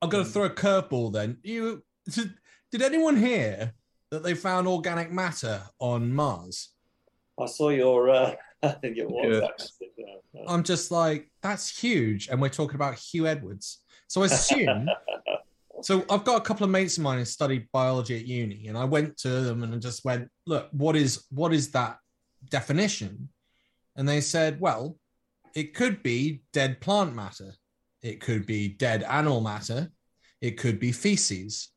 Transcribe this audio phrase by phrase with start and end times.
[0.00, 1.38] I'm going to throw a curveball then.
[1.42, 1.82] You
[2.70, 3.72] did anyone hear
[4.10, 6.70] that they found organic matter on Mars?
[7.40, 8.34] I saw your uh,
[8.82, 9.48] your WhatsApp Yeah.
[9.58, 9.72] message.
[10.46, 12.28] I'm just like, that's huge.
[12.28, 13.82] And we're talking about Huw Edwards.
[14.06, 14.88] So I assume.
[15.82, 18.78] so I've got a couple of mates of mine who studied biology at uni, and
[18.78, 21.98] I went to them and I just went, look, what is what is that
[22.48, 23.28] definition?
[23.96, 24.96] And they said, well,
[25.54, 27.52] it could be dead plant matter,
[28.02, 29.90] it could be dead animal matter,
[30.40, 31.70] it could be feces.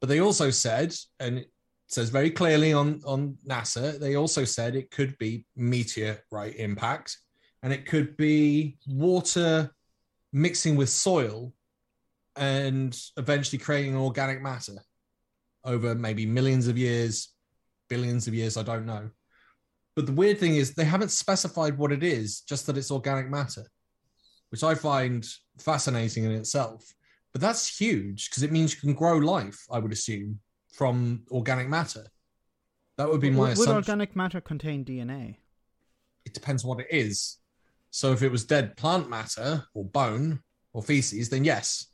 [0.00, 1.50] But they also said, and it
[1.88, 7.18] says very clearly on, on NASA, they also said it could be meteorite impact
[7.62, 9.70] and it could be water
[10.32, 11.52] mixing with soil
[12.36, 14.76] and eventually creating organic matter
[15.64, 17.32] over maybe millions of years,
[17.88, 19.08] billions of years, I don't know.
[19.96, 23.30] But the weird thing is they haven't specified what it is, just that it's organic
[23.30, 23.64] matter,
[24.54, 25.26] which I find
[25.58, 26.94] fascinating in itself.
[27.32, 30.38] But that's huge because it means you can grow life, I would assume,
[30.72, 32.06] from organic matter.
[32.96, 35.38] That would be my Would, would organic matter contain DNA?
[36.24, 37.38] it depends what it is.
[37.90, 40.40] So if it was dead plant matter or bone
[40.72, 41.88] or feces, then yes.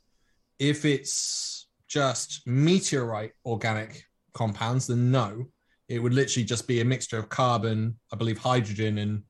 [0.59, 5.47] If it's just meteorite organic compounds, then no.
[5.89, 9.23] It would literally just be a mixture of carbon, I believe hydrogen and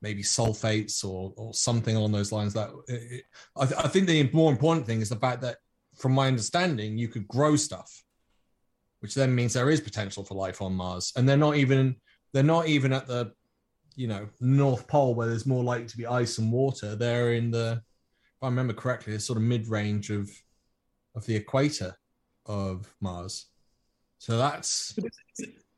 [0.00, 2.54] maybe sulfates or, or something along those lines.
[2.54, 3.24] That it,
[3.56, 5.56] I, th- I think the more important thing is the fact that,
[5.96, 8.04] from my understanding, you could grow stuff,
[9.00, 11.12] which then means there is potential for life on Mars.
[11.16, 11.96] And they're not even
[12.32, 13.32] they're not even at the
[13.96, 16.94] you know North Pole where there's more likely to be ice and water.
[16.94, 20.30] They're in the, if I remember correctly, the sort of mid range of
[21.14, 21.96] of the equator
[22.46, 23.46] of Mars.
[24.18, 24.96] So that's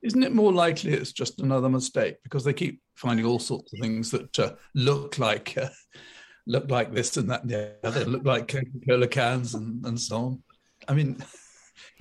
[0.03, 3.81] Isn't it more likely it's just another mistake because they keep finding all sorts of
[3.81, 5.69] things that uh, look like uh,
[6.47, 10.17] look like this and that and the other, look like Coca-Cola cans and, and so
[10.17, 10.43] on.
[10.89, 11.19] I mean,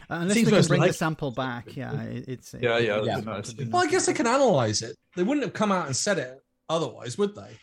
[0.10, 3.02] Uh, unless Seems they can most bring the sample back, yeah, it, it's yeah, yeah,
[3.02, 3.20] that'd Yeah.
[3.20, 3.54] nice.
[3.70, 4.96] well, I guess they can analyze it.
[5.16, 6.38] They wouldn't have come out and said it
[6.68, 7.58] otherwise, would they?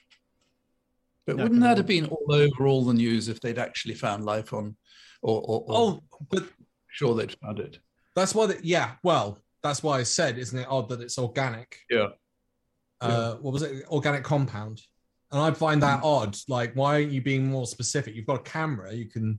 [1.26, 4.24] But Yeah, wouldn't that have been all over all the news if they'd actually found
[4.24, 4.76] life on,
[5.22, 6.44] or, or, or Oh, but
[6.88, 7.78] sure they'd found it?
[8.14, 8.46] that's why.
[8.46, 11.80] They, yeah, well, that's why I said, isn't it odd that it's organic?
[11.90, 12.08] Yeah.
[13.00, 13.84] uh, what was it?
[13.88, 14.80] Organic compound.
[15.32, 16.36] And I find that odd.
[16.48, 18.14] Like, why aren't you being more specific?
[18.14, 19.38] You've got a camera, you can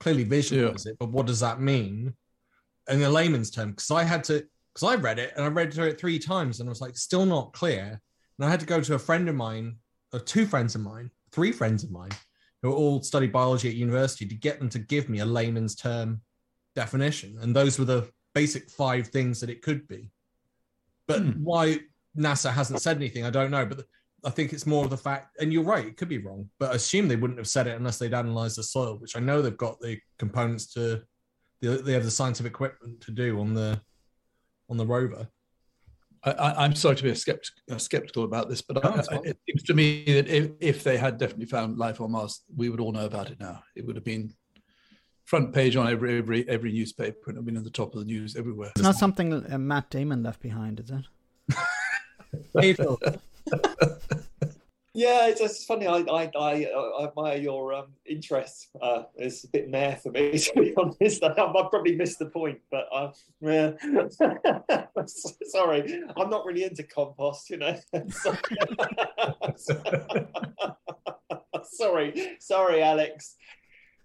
[0.00, 2.14] clearly visualize it, but what does that mean
[2.88, 3.70] in a layman's term?
[3.70, 4.44] Because I had to,
[4.74, 6.96] because I read it and I read through it three times and I was like,
[6.96, 8.00] still not clear.
[8.38, 9.76] And I had to go to a friend of mine,
[10.12, 12.10] or two friends of mine, three friends of mine,
[12.62, 16.20] who all studied biology at university to get them to give me a layman's term
[16.74, 17.38] definition.
[17.40, 20.10] And those were the basic five things that it could be.
[21.06, 21.30] But Hmm.
[21.42, 21.80] why
[22.16, 23.66] NASA hasn't said anything, I don't know.
[23.66, 23.84] But
[24.24, 26.70] I think it's more of the fact, and you're right, it could be wrong, but
[26.70, 29.42] I assume they wouldn't have said it unless they'd analyzed the soil, which I know
[29.42, 31.02] they've got the components to,
[31.60, 33.80] they they have the scientific equipment to do on the
[34.68, 35.28] on the rover.
[36.24, 39.20] I, I'm sorry to be a skeptic, uh, skeptical about this, but No, I, I,
[39.24, 42.68] it seems to me that if, if they had definitely found life on Mars, we
[42.68, 43.64] would all know about it now.
[43.74, 44.32] It would have been
[45.24, 47.94] front page on every every every newspaper, and it would have been at the top
[47.94, 48.72] of the news everywhere.
[48.76, 51.04] It's not something uh, Matt Damon left behind, is it?
[54.94, 55.86] Yeah, it's, it's funny.
[55.86, 58.68] I I, I, I admire your um, interest.
[58.80, 61.24] Uh, it's a bit meh for me, to be honest.
[61.24, 63.10] I, I probably missed the point, but uh,
[63.40, 63.72] yeah.
[65.06, 67.74] sorry, I'm not really into compost, you know.
[71.64, 73.36] sorry, sorry, Alex.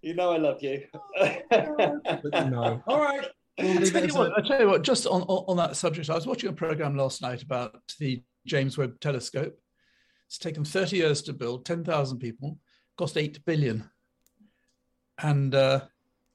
[0.07, 0.83] You know I love you.
[1.19, 2.81] no.
[2.87, 3.27] All right.
[3.59, 5.43] We'll I tell, it you as what, a- I tell you what, just on, on,
[5.49, 9.59] on that subject, I was watching a program last night about the James Webb Telescope.
[10.27, 12.57] It's taken 30 years to build, 10,000 people,
[12.97, 13.89] cost 8 billion.
[15.21, 15.81] And, uh,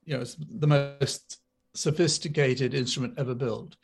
[0.05, 1.39] you know, it's the most
[1.75, 3.77] sophisticated instrument ever built.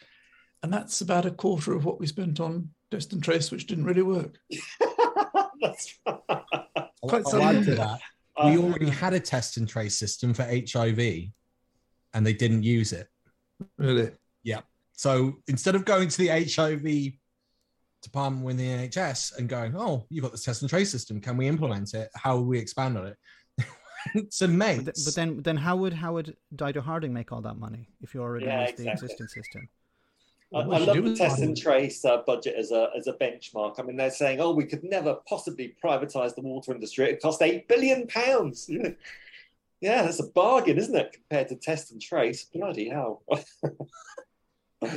[0.62, 3.84] And that's about a quarter of what we spent on Test and Trace, which didn't
[3.87, 4.37] really work.
[5.62, 7.99] That's Quite I'll add to something.
[8.38, 8.44] That.
[8.44, 11.31] Uh, We already had a test and trace system for HIV,
[12.15, 13.08] and they didn't use it.
[13.76, 14.12] Really?
[14.43, 14.61] Yeah.
[14.93, 17.19] So instead of going to the HIV
[18.02, 21.20] department with the NHS and going, "Oh, you've got this test and trace system.
[21.20, 22.08] Can we implement it?
[22.14, 23.17] How will we expand on it?"
[24.31, 27.58] so But, mates, but then, then how would how would Dido Harding make all that
[27.58, 29.69] money if you already Yeah, used the existing system?
[30.55, 33.79] I, I love the test and trace uh, budget as a as a benchmark.
[33.79, 37.11] I mean, they're saying, "Oh, we could never possibly privatise the water industry.
[37.11, 38.71] It cost eight billion pounds."
[39.81, 42.45] yeah, that's a bargain, isn't it, compared to test and trace?
[42.45, 43.23] Bloody hell!
[44.83, 44.95] you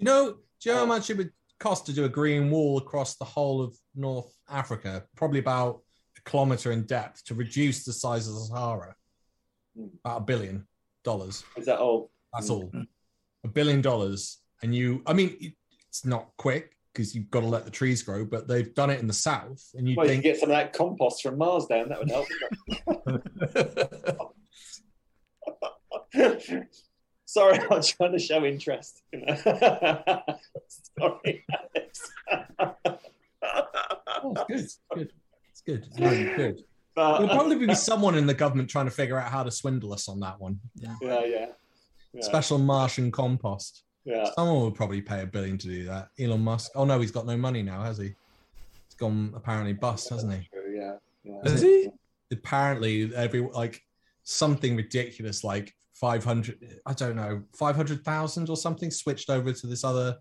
[0.00, 1.30] know, do you know how much it would
[1.60, 5.04] cost to do a green wall across the whole of North Africa?
[5.14, 5.82] Probably about
[6.16, 8.96] a kilometer in depth to reduce the size of the Sahara.
[9.76, 9.86] Hmm.
[10.04, 10.66] About a billion
[11.04, 11.44] dollars.
[11.56, 12.10] Is that all?
[12.32, 12.52] That's Hmm.
[12.52, 12.70] all.
[13.44, 14.38] A billion dollars.
[14.62, 15.54] And you, I mean,
[15.88, 18.98] it's not quick because you've got to let the trees grow, but they've done it
[19.00, 19.64] in the south.
[19.74, 21.88] And you Well, you think, can get some of that compost from Mars down.
[21.90, 22.26] That would help.
[27.26, 29.02] Sorry, I'm trying to show interest.
[29.12, 30.22] you know.
[30.98, 32.10] Sorry, Alex.
[34.24, 34.58] oh, it's good.
[34.60, 35.10] It's good.
[35.50, 35.84] It's good.
[35.86, 36.64] It's really good.
[36.94, 39.92] But- There'll probably be someone in the government trying to figure out how to swindle
[39.92, 40.58] us on that one.
[40.74, 41.46] yeah, yeah, yeah,
[42.20, 43.84] Special Martian compost.
[44.04, 44.30] yeah.
[44.34, 46.08] Someone would probably pay a billion to do that.
[46.18, 46.72] Elon Musk.
[46.74, 48.06] Oh no, he's got no money now, has he?
[48.06, 50.48] He's gone apparently bust, hasn't he?
[50.52, 51.52] True, yeah, yeah.
[51.52, 51.88] Is he?
[52.32, 53.82] Apparently, every like
[54.24, 56.80] something ridiculous, like five hundred.
[56.86, 60.16] I don't know, five hundred thousand or something, switched over to this other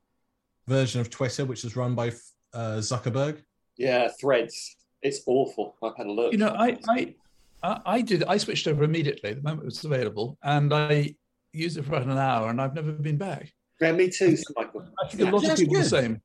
[0.68, 2.10] version of Twitter, which is run by
[2.54, 3.42] uh, Zuckerberg.
[3.78, 4.76] Yeah, threads.
[5.02, 5.76] It's awful.
[5.84, 6.32] I've had a look.
[6.34, 7.16] You know, I, I,
[7.64, 8.24] I I did.
[8.26, 11.16] I switched over immediately the moment it was available, and I
[11.54, 13.52] used it for about an hour, and I've never been back.
[13.82, 14.88] yeah, me too, Michael.
[15.04, 16.22] I think a lot of it's people are the same.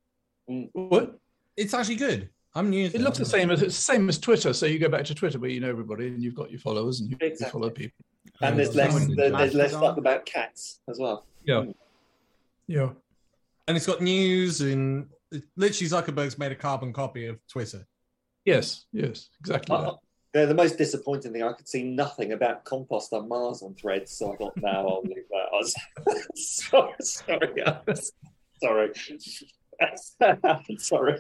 [0.51, 0.69] Mm.
[0.73, 1.19] What?
[1.57, 2.29] It's actually good.
[2.55, 4.53] I'm using It looks the same as it's the same as Twitter.
[4.53, 7.01] So you go back to Twitter where you know everybody and you've got your followers
[7.01, 7.53] and you, you Exactly.
[7.61, 8.05] follow people.
[8.43, 8.93] And there's less.
[8.93, 9.83] Someone- there- There's less Mastodon.
[9.95, 11.27] stuff about cats as well.
[11.45, 11.65] Yeah.
[12.67, 12.91] Yeah.
[13.69, 15.09] and it's got news and
[15.57, 17.87] literally Zuckerberg's made a carbon copy of Twitter.
[18.45, 18.87] Yes.
[18.93, 19.29] Yes.
[19.41, 19.75] Exactly.
[19.77, 19.95] that.
[20.35, 24.13] Yeah, the most disappointing thing, I could see nothing about compost on Mars on threads,
[24.13, 25.49] so I thought, no, I'll leave that.
[25.53, 25.75] I was
[26.35, 28.13] sorry, sorry, Alex.
[28.63, 28.93] sorry,
[30.79, 31.19] sorry.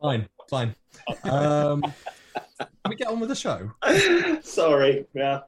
[0.00, 0.76] Fine, fine.
[1.24, 1.92] Um, can
[2.88, 3.72] we get on with the show?
[4.42, 5.40] sorry, yeah.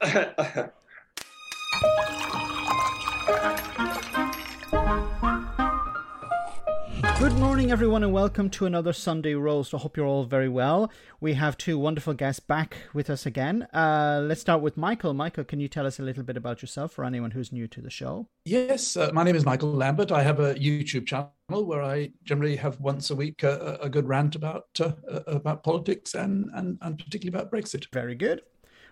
[7.22, 9.72] Good morning, everyone, and welcome to another Sunday Roast.
[9.72, 10.90] I hope you're all very well.
[11.20, 13.62] We have two wonderful guests back with us again.
[13.72, 15.14] Uh, let's start with Michael.
[15.14, 17.80] Michael, can you tell us a little bit about yourself for anyone who's new to
[17.80, 18.26] the show?
[18.44, 20.10] Yes, uh, my name is Michael Lambert.
[20.10, 24.08] I have a YouTube channel where I generally have once a week uh, a good
[24.08, 27.86] rant about uh, uh, about politics and, and and particularly about Brexit.
[27.92, 28.42] Very good.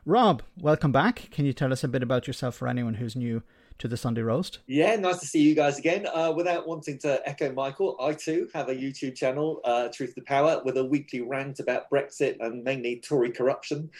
[0.05, 1.31] Rob, welcome back.
[1.33, 3.43] Can you tell us a bit about yourself for anyone who's new
[3.81, 4.61] to the Sunday Roast?
[4.67, 6.06] Yeah, nice to see you guys again.
[6.06, 10.21] Uh, without wanting to echo Michael, I too have a YouTube channel, uh, Truth to
[10.21, 13.91] Power, with a weekly rant about Brexit and mainly Tory corruption.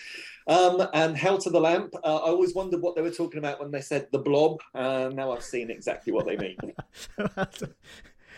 [0.47, 3.61] Um, and Hell to the Lamp, uh, I always wondered what they were talking about
[3.61, 4.61] when they said the blob.
[4.75, 6.59] Uh, now I've seen exactly what they mean.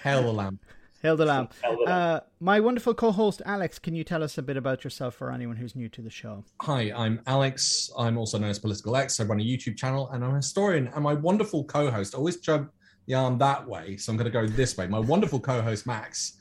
[0.03, 0.61] Hell the lamp.
[1.03, 1.49] Hail the lamb.
[1.63, 2.23] Hell to the Lamp.
[2.23, 5.57] Uh, my wonderful co-host Alex, can you tell us a bit about yourself for anyone
[5.57, 6.45] who's new to the show?
[6.61, 7.91] Hi, I'm Alex.
[7.99, 9.19] I'm also known as Political X.
[9.19, 10.87] I run a YouTube channel and I'm a historian.
[10.95, 12.73] And my wonderful co-host, always jump
[13.07, 14.87] the arm that way, so I'm going to go this way.
[14.87, 16.37] My wonderful co-host Max.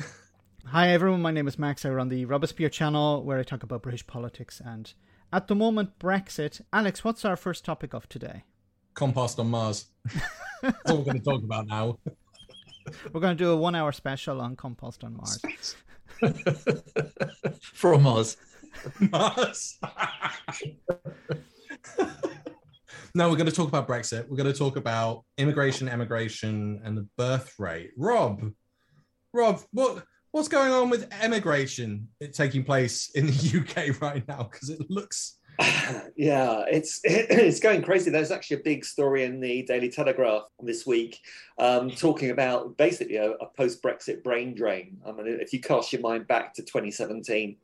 [0.64, 1.84] Hi everyone, my name is Max.
[1.84, 4.94] I run the Robespierre channel where I talk about British politics and
[5.30, 6.62] at the moment Brexit.
[6.72, 8.44] Alex, what's our first topic of today?
[8.94, 9.88] Compost on Mars.
[10.62, 11.98] That's all we're going to talk about now.
[13.12, 15.76] We're going to do a one-hour special on compost on Mars.
[17.60, 18.36] From Oz.
[19.00, 19.78] Mars.
[23.14, 24.28] no, we're going to talk about Brexit.
[24.28, 27.90] We're going to talk about immigration, emigration, and the birth rate.
[27.96, 28.52] Rob,
[29.32, 34.44] Rob, what what's going on with emigration taking place in the UK right now?
[34.50, 35.38] Because it looks
[36.16, 38.10] yeah, it's it's going crazy.
[38.10, 41.20] There's actually a big story in the Daily Telegraph this week
[41.58, 44.98] um, talking about basically a, a post-Brexit brain drain.
[45.06, 47.56] I mean, if you cast your mind back to 2017,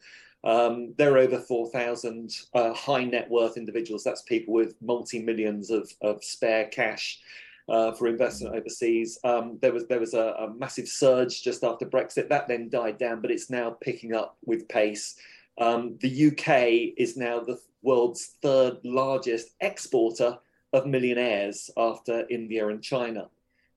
[0.44, 4.04] um, there are over 4,000 uh, high net worth individuals.
[4.04, 7.20] That's people with multi millions of, of spare cash.
[7.68, 11.86] Uh, for investment overseas, um, there was there was a, a massive surge just after
[11.86, 12.28] Brexit.
[12.28, 15.14] That then died down, but it's now picking up with pace.
[15.58, 20.38] Um, the UK is now the world's third largest exporter
[20.72, 23.28] of millionaires after India and China,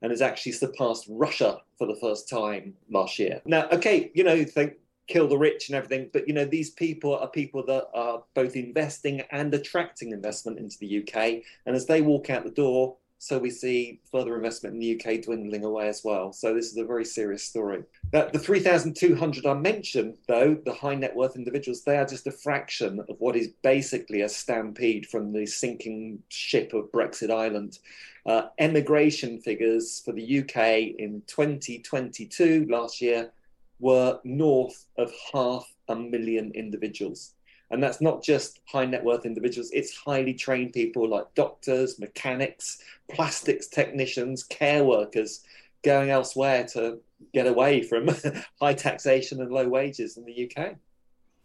[0.01, 3.41] and has actually surpassed Russia for the first time last year.
[3.45, 4.73] Now, okay, you know, think
[5.07, 8.55] kill the rich and everything, but you know, these people are people that are both
[8.55, 13.39] investing and attracting investment into the UK, and as they walk out the door, so
[13.39, 16.31] we see further investment in the UK dwindling away as well.
[16.33, 17.83] So this is a very serious story.
[18.11, 22.31] That the 3,200 I mentioned, though, the high net worth individuals, they are just a
[22.31, 27.79] fraction of what is basically a stampede from the sinking ship of Brexit Island.
[28.25, 33.31] Uh, emigration figures for the UK in 2022 last year
[33.79, 37.34] were north of half a million individuals.
[37.71, 42.79] And that's not just high net worth individuals, it's highly trained people like doctors, mechanics,
[43.09, 45.41] plastics technicians, care workers
[45.83, 46.99] going elsewhere to
[47.33, 48.09] get away from
[48.61, 50.75] high taxation and low wages in the UK.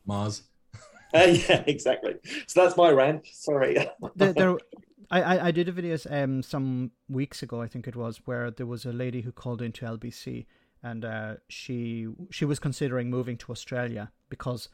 [0.06, 0.42] Mars.
[1.12, 2.14] Uh, yeah, exactly.
[2.46, 3.26] So that's my rant.
[3.32, 3.76] Sorry.
[4.14, 4.56] there, there,
[5.10, 8.66] I, I did a video um, some weeks ago, I think it was, where there
[8.66, 10.46] was a lady who called into LBC
[10.82, 14.68] and uh, she she was considering moving to Australia because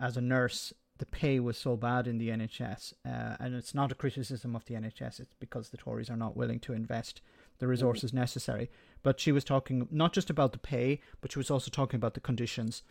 [0.00, 3.90] as a nurse the pay was so bad in the NHS, uh, and it's not
[3.90, 5.18] a criticism of the NHS.
[5.18, 7.20] It's because the Tories are not willing to invest
[7.58, 8.70] the resources necessary.
[9.02, 12.14] But she was talking not just about the pay, but she was also talking about
[12.14, 12.84] the conditions.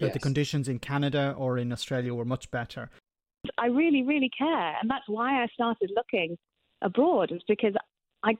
[0.00, 0.14] That yes.
[0.14, 2.90] the conditions in Canada or in Australia were much better.
[3.56, 6.36] I really, really care, and that's why I started looking
[6.82, 7.30] abroad.
[7.30, 7.74] Is because
[8.24, 8.36] I,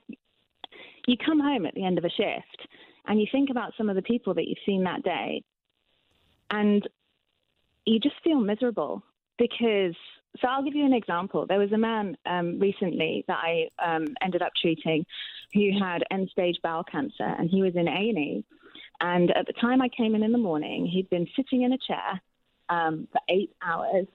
[1.07, 2.67] you come home at the end of a shift,
[3.07, 5.41] and you think about some of the people that you've seen that day,
[6.51, 6.85] and
[7.89, 9.03] you just feel miserable
[9.37, 9.95] because.
[10.39, 11.47] So I'll give you an example.
[11.47, 15.03] There was a man um, recently that I um, ended up treating
[15.55, 18.45] who had end-stage bowel cancer, and he was in A&E.
[19.01, 21.77] And at the time I came in in the morning, he'd been sitting in a
[21.77, 22.21] chair
[22.69, 24.05] um, for eight hours.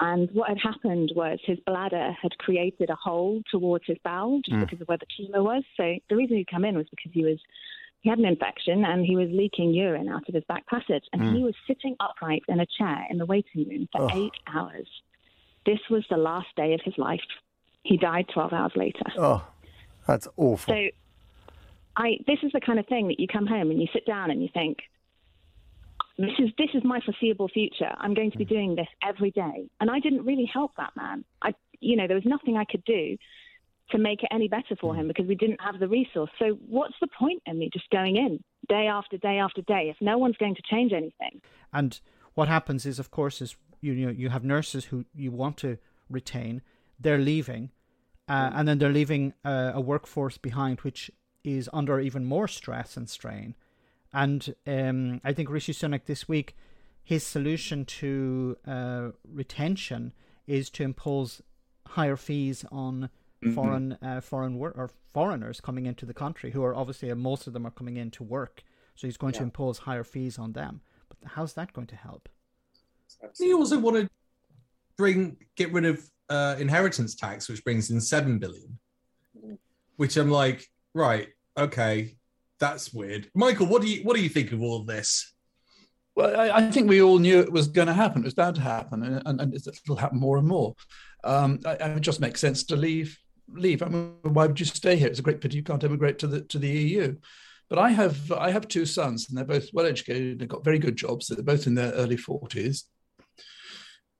[0.00, 4.56] And what had happened was his bladder had created a hole towards his bowel just
[4.56, 4.60] mm.
[4.60, 5.62] because of where the tumor was.
[5.76, 7.38] So the reason he'd come in was because he was
[8.00, 11.04] he had an infection and he was leaking urine out of his back passage.
[11.12, 11.36] And mm.
[11.36, 14.10] he was sitting upright in a chair in the waiting room for oh.
[14.14, 14.88] eight hours.
[15.66, 17.20] This was the last day of his life.
[17.82, 19.04] He died 12 hours later.
[19.18, 19.46] Oh,
[20.06, 20.74] that's awful.
[20.74, 20.88] So,
[21.96, 24.30] I this is the kind of thing that you come home and you sit down
[24.30, 24.78] and you think,
[26.18, 27.90] this is this is my foreseeable future.
[27.98, 28.50] I'm going to be mm.
[28.50, 31.24] doing this every day, and I didn't really help that man.
[31.42, 33.16] I, you know, there was nothing I could do
[33.90, 35.08] to make it any better for him mm.
[35.08, 36.30] because we didn't have the resource.
[36.38, 39.96] So what's the point in me just going in day after day after day if
[40.00, 41.40] no one's going to change anything?
[41.72, 42.00] And
[42.34, 45.78] what happens is, of course, is you know you have nurses who you want to
[46.08, 46.62] retain,
[46.98, 47.70] they're leaving,
[48.28, 48.52] uh, mm.
[48.54, 51.10] and then they're leaving uh, a workforce behind which
[51.42, 53.54] is under even more stress and strain.
[54.12, 56.56] And um, I think Rishi Sunak this week,
[57.02, 60.12] his solution to uh, retention
[60.46, 61.42] is to impose
[61.86, 63.08] higher fees on
[63.42, 63.54] mm-hmm.
[63.54, 67.46] foreign uh, foreign wor- or foreigners coming into the country who are obviously uh, most
[67.46, 68.62] of them are coming in to work.
[68.94, 69.40] So he's going yeah.
[69.40, 70.82] to impose higher fees on them.
[71.08, 72.28] But how's that going to help?
[73.38, 74.10] He also want to
[74.96, 78.78] bring get rid of uh, inheritance tax, which brings in seven billion.
[79.36, 79.54] Mm-hmm.
[79.96, 81.28] Which I'm like, right,
[81.58, 82.16] okay,
[82.58, 83.30] that's weird.
[83.34, 85.34] Michael, what do you what do you think of all of this?
[86.14, 88.22] Well, I, I think we all knew it was going to happen.
[88.22, 90.74] It was bound to happen, and, and, and it'll happen more and more.
[91.24, 93.18] Um, I, it just makes sense to leave
[93.52, 93.82] leave.
[93.82, 95.08] I mean, why would you stay here?
[95.08, 97.16] It's a great pity you can't emigrate to the to the EU.
[97.68, 100.38] But I have I have two sons, and they're both well educated.
[100.38, 101.28] They've got very good jobs.
[101.28, 102.84] They're both in their early forties.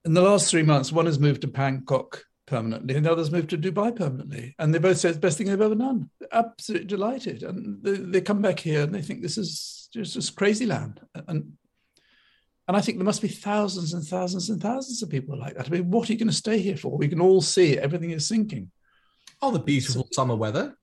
[0.04, 3.50] In the last three months, one has moved to Bangkok permanently, and the others moved
[3.50, 4.54] to Dubai permanently.
[4.58, 6.10] And they both say it's the best thing they've ever done.
[6.32, 10.66] Absolutely delighted, and they, they come back here and they think this is just, crazy
[10.66, 11.00] land.
[11.26, 11.52] And
[12.68, 15.66] and I think there must be thousands and thousands and thousands of people like that.
[15.66, 16.96] I mean, what are you going to stay here for?
[16.96, 17.76] We can all see.
[17.76, 18.70] Everything is sinking.
[19.42, 20.76] Oh, the beautiful so, summer weather.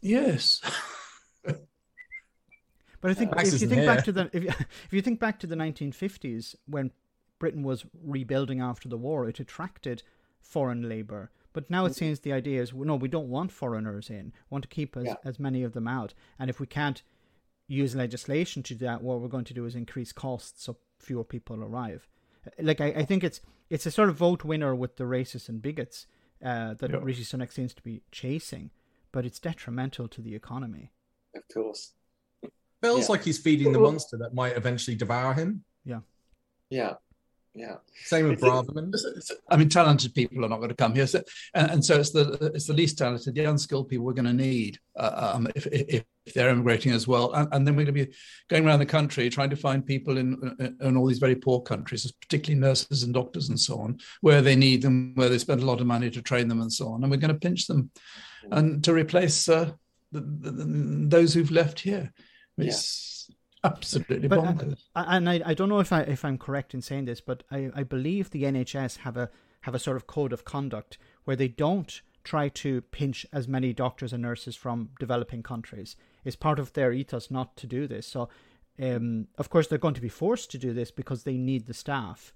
[0.00, 0.60] Yes.
[1.44, 3.86] but I think uh, if you think here.
[3.86, 6.90] back to the if you, if you think back to the 1950s when
[7.38, 10.02] Britain was rebuilding after the war, it attracted
[10.40, 11.30] foreign labor.
[11.52, 11.98] But now it mm-hmm.
[11.98, 14.26] seems the idea is no, we don't want foreigners in.
[14.26, 15.14] We want to keep as, yeah.
[15.24, 16.14] as many of them out.
[16.38, 17.02] And if we can't
[17.66, 21.24] use legislation to do that, what we're going to do is increase costs so fewer
[21.24, 22.08] people arrive.
[22.58, 25.60] Like I, I think it's it's a sort of vote winner with the racists and
[25.60, 26.06] bigots
[26.44, 27.00] uh, that yep.
[27.02, 28.70] Rishi Sunak seems to be chasing,
[29.12, 30.92] but it's detrimental to the economy.
[31.34, 31.92] Of course.
[32.82, 33.12] Feels yeah.
[33.12, 35.64] like he's feeding the monster that might eventually devour him.
[35.84, 36.00] Yeah.
[36.70, 36.94] Yeah.
[37.54, 37.76] Yeah.
[38.04, 38.94] Same with Braverman.
[39.50, 41.22] I mean, talented people are not going to come here, so,
[41.54, 44.32] and, and, so it's the it's the least talented, the unskilled people we're going to
[44.32, 47.94] need uh, um, if, if, if they're immigrating as well, and, and, then we're going
[47.94, 48.14] to be
[48.48, 52.10] going around the country trying to find people in in all these very poor countries,
[52.20, 55.66] particularly nurses and doctors and so on, where they need them, where they spend a
[55.66, 57.90] lot of money to train them and so on, and we're going to pinch them,
[58.50, 59.70] and to replace uh,
[60.12, 60.64] the, the, the,
[61.08, 62.12] those who've left here.
[62.56, 64.78] It's, yeah absolutely but, uh, bonkers.
[64.94, 67.42] Uh, and I, I don't know if I if I'm correct in saying this, but
[67.50, 69.30] I, I believe the NHS have a
[69.62, 73.72] have a sort of code of conduct where they don't try to pinch as many
[73.72, 75.96] doctors and nurses from developing countries.
[76.24, 78.06] It's part of their ethos not to do this.
[78.06, 78.28] So,
[78.80, 81.74] um, of course, they're going to be forced to do this because they need the
[81.74, 82.32] staff.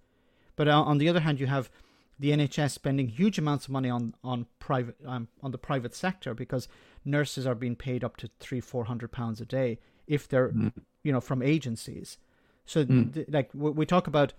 [0.56, 1.70] But uh, on the other hand, you have
[2.18, 6.34] the NHS spending huge amounts of money on on private um, on the private sector
[6.34, 6.68] because
[7.04, 10.72] nurses are being paid up to three four hundred pounds a day if they're mm
[11.02, 12.18] you know from agencies
[12.64, 13.12] so mm.
[13.12, 14.32] th- like we talk about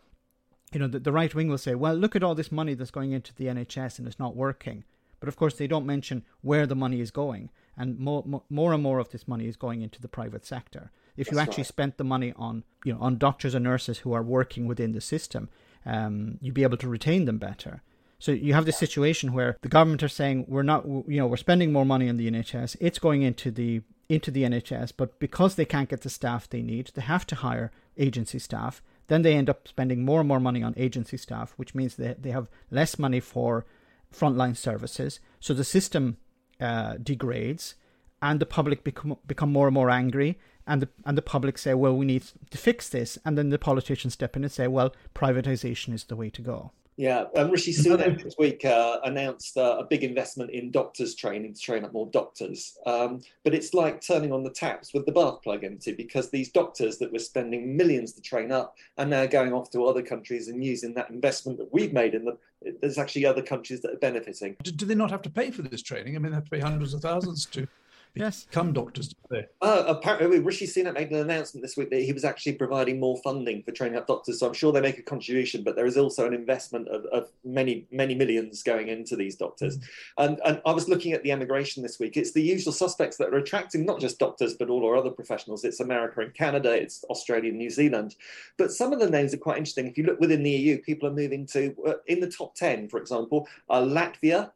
[0.71, 2.91] you know the, the right wing will say well look at all this money that's
[2.91, 4.83] going into the nhs and it's not working
[5.23, 8.83] but of course they don't mention where the money is going and more, more and
[8.83, 11.67] more of this money is going into the private sector If you actually right.
[11.67, 14.99] spent the money on you know on doctors and nurses who are working within the
[14.99, 15.47] system,
[15.85, 17.83] um, you'd be able to retain them better.
[18.19, 21.37] So you have this situation where the government are saying we're not, you know, we're
[21.37, 22.75] spending more money on the NHS.
[22.81, 26.61] It's going into the into the NHS, but because they can't get the staff they
[26.61, 28.81] need, they have to hire agency staff.
[29.07, 32.15] Then they end up spending more and more money on agency staff, which means they
[32.19, 33.65] they have less money for
[34.13, 35.19] frontline services.
[35.39, 36.17] So the system
[36.59, 37.75] uh, degrades,
[38.21, 40.39] and the public become become more and more angry.
[40.65, 43.59] And the and the public say, well, we need to fix this, and then the
[43.59, 46.71] politicians step in and say, well, privatization is the way to go.
[46.95, 51.55] Yeah, um, Rishi Sunak this week uh, announced uh, a big investment in doctors training
[51.55, 52.77] to train up more doctors.
[52.85, 56.51] Um, but it's like turning on the taps with the bath plug empty because these
[56.51, 60.49] doctors that we're spending millions to train up are now going off to other countries
[60.49, 62.37] and using that investment that we've made in them.
[62.81, 64.55] There's actually other countries that are benefiting.
[64.63, 66.15] Do, do they not have to pay for this training?
[66.15, 67.67] I mean, they have to pay hundreds of thousands to
[68.15, 68.45] Yes.
[68.51, 69.15] Come, doctors.
[69.31, 69.43] do?
[69.59, 73.17] Uh, apparently, Rishi Sunak made an announcement this week that he was actually providing more
[73.23, 74.39] funding for training up doctors.
[74.39, 77.29] So I'm sure they make a contribution, but there is also an investment of, of
[77.43, 79.79] many, many millions going into these doctors.
[80.19, 82.15] And, and I was looking at the emigration this week.
[82.15, 85.63] It's the usual suspects that are attracting not just doctors, but all our other professionals.
[85.63, 88.15] It's America and Canada, it's Australia and New Zealand.
[88.57, 89.87] But some of the names are quite interesting.
[89.87, 92.89] If you look within the EU, people are moving to, uh, in the top 10,
[92.89, 94.51] for example, are Latvia,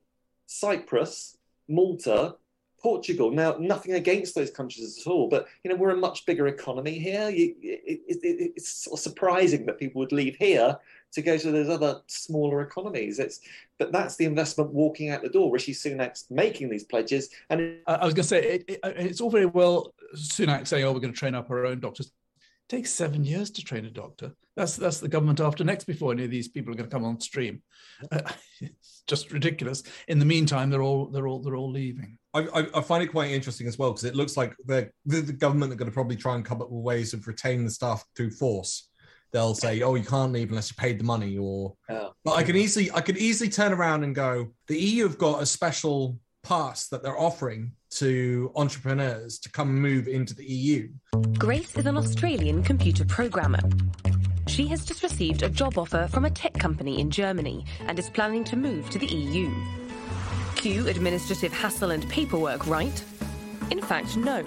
[0.45, 1.37] Cyprus,
[1.67, 2.35] Malta,
[2.79, 3.31] Portugal.
[3.31, 6.99] Now, nothing against those countries at all, but you know we're a much bigger economy
[6.99, 7.29] here.
[7.29, 10.77] You, it, it, it, it's sort of surprising that people would leave here
[11.13, 13.19] to go to those other smaller economies.
[13.19, 13.39] It's
[13.79, 15.51] but that's the investment walking out the door.
[15.51, 19.31] Rishi Sunak's making these pledges, and I was going to say it, it, it's all
[19.31, 22.11] very well Sunak saying, "Oh, we're going to train up our own doctors."
[22.69, 24.33] It takes seven years to train a doctor.
[24.57, 27.05] That's that's the government after next before any of these people are going to come
[27.05, 27.61] on stream.
[28.11, 28.21] Uh,
[28.59, 29.83] it's just ridiculous.
[30.09, 32.17] In the meantime, they're all they're all they're all leaving.
[32.33, 35.21] I, I, I find it quite interesting as well because it looks like the, the
[35.21, 37.71] the government are going to probably try and come up with ways of retaining the
[37.71, 38.89] staff through force.
[39.31, 42.43] They'll say, "Oh, you can't leave unless you paid the money," or uh, But I
[42.43, 46.19] can easily I could easily turn around and go, the EU have got a special
[46.47, 50.87] pass that they're offering to entrepreneurs to come move into the EU.
[51.37, 53.59] Grace is an Australian computer programmer.
[54.47, 58.09] She has just received a job offer from a tech company in Germany and is
[58.09, 59.53] planning to move to the EU.
[60.55, 63.03] Cue administrative hassle and paperwork, right?
[63.69, 64.41] In fact, no.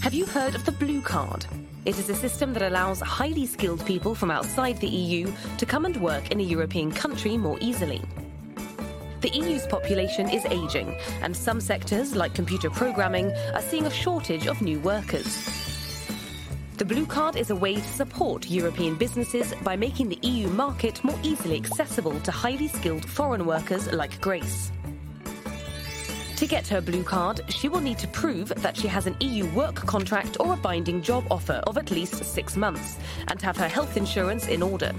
[0.00, 1.46] Have you heard of the Blue Card?
[1.84, 5.84] It is a system that allows highly skilled people from outside the EU to come
[5.84, 8.02] and work in a European country more easily.
[9.20, 14.46] The EU's population is aging, and some sectors, like computer programming, are seeing a shortage
[14.46, 15.26] of new workers.
[16.76, 21.02] The Blue Card is a way to support European businesses by making the EU market
[21.02, 24.70] more easily accessible to highly skilled foreign workers like Grace.
[26.36, 29.52] To get her Blue Card, she will need to prove that she has an EU
[29.52, 33.66] work contract or a binding job offer of at least six months and have her
[33.66, 34.92] health insurance in order.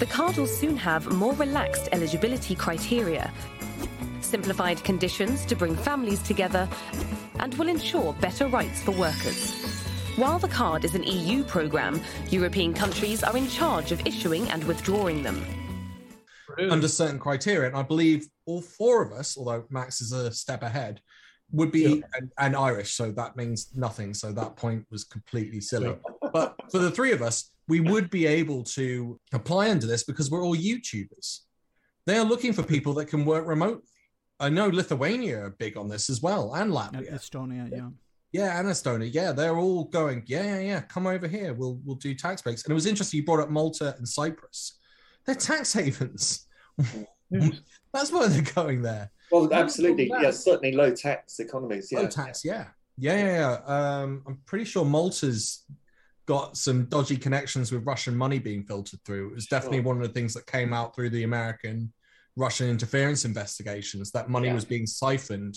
[0.00, 3.30] The card will soon have more relaxed eligibility criteria,
[4.22, 6.66] simplified conditions to bring families together,
[7.38, 9.52] and will ensure better rights for workers.
[10.16, 14.64] While the card is an EU programme, European countries are in charge of issuing and
[14.64, 15.44] withdrawing them.
[16.70, 17.68] under certain criteria.
[17.68, 21.02] And I believe all four of us, although Max is a step ahead,
[21.52, 22.94] would be and, and Irish.
[22.94, 24.14] So that means nothing.
[24.14, 25.94] So that point was completely silly.
[26.32, 30.30] But for the three of us, we would be able to apply under this because
[30.30, 31.40] we're all YouTubers.
[32.04, 33.84] They are looking for people that can work remotely.
[34.40, 37.14] I know Lithuania are big on this as well, and And Latvia.
[37.14, 37.88] Estonia, yeah.
[38.32, 39.12] Yeah, and Estonia.
[39.12, 40.24] Yeah, they're all going.
[40.26, 40.80] Yeah, yeah, yeah.
[40.82, 41.54] Come over here.
[41.54, 42.64] We'll we'll do tax breaks.
[42.64, 43.18] And it was interesting.
[43.18, 44.78] You brought up Malta and Cyprus.
[45.26, 46.46] They're tax havens.
[47.30, 49.10] That's why they're going there.
[49.30, 50.22] well, absolutely, that.
[50.22, 51.88] yeah, certainly low tax economies.
[51.92, 52.44] Yeah, Low tax.
[52.44, 52.66] Yeah.
[52.98, 54.00] Yeah, yeah, yeah.
[54.02, 55.64] Um, I'm pretty sure Malta's
[56.30, 59.30] got some dodgy connections with Russian money being filtered through.
[59.30, 59.86] It was definitely Sure.
[59.86, 61.92] one of the things that came out through the American
[62.36, 64.12] Russian interference investigations.
[64.12, 64.54] That money Yeah.
[64.54, 65.56] was being siphoned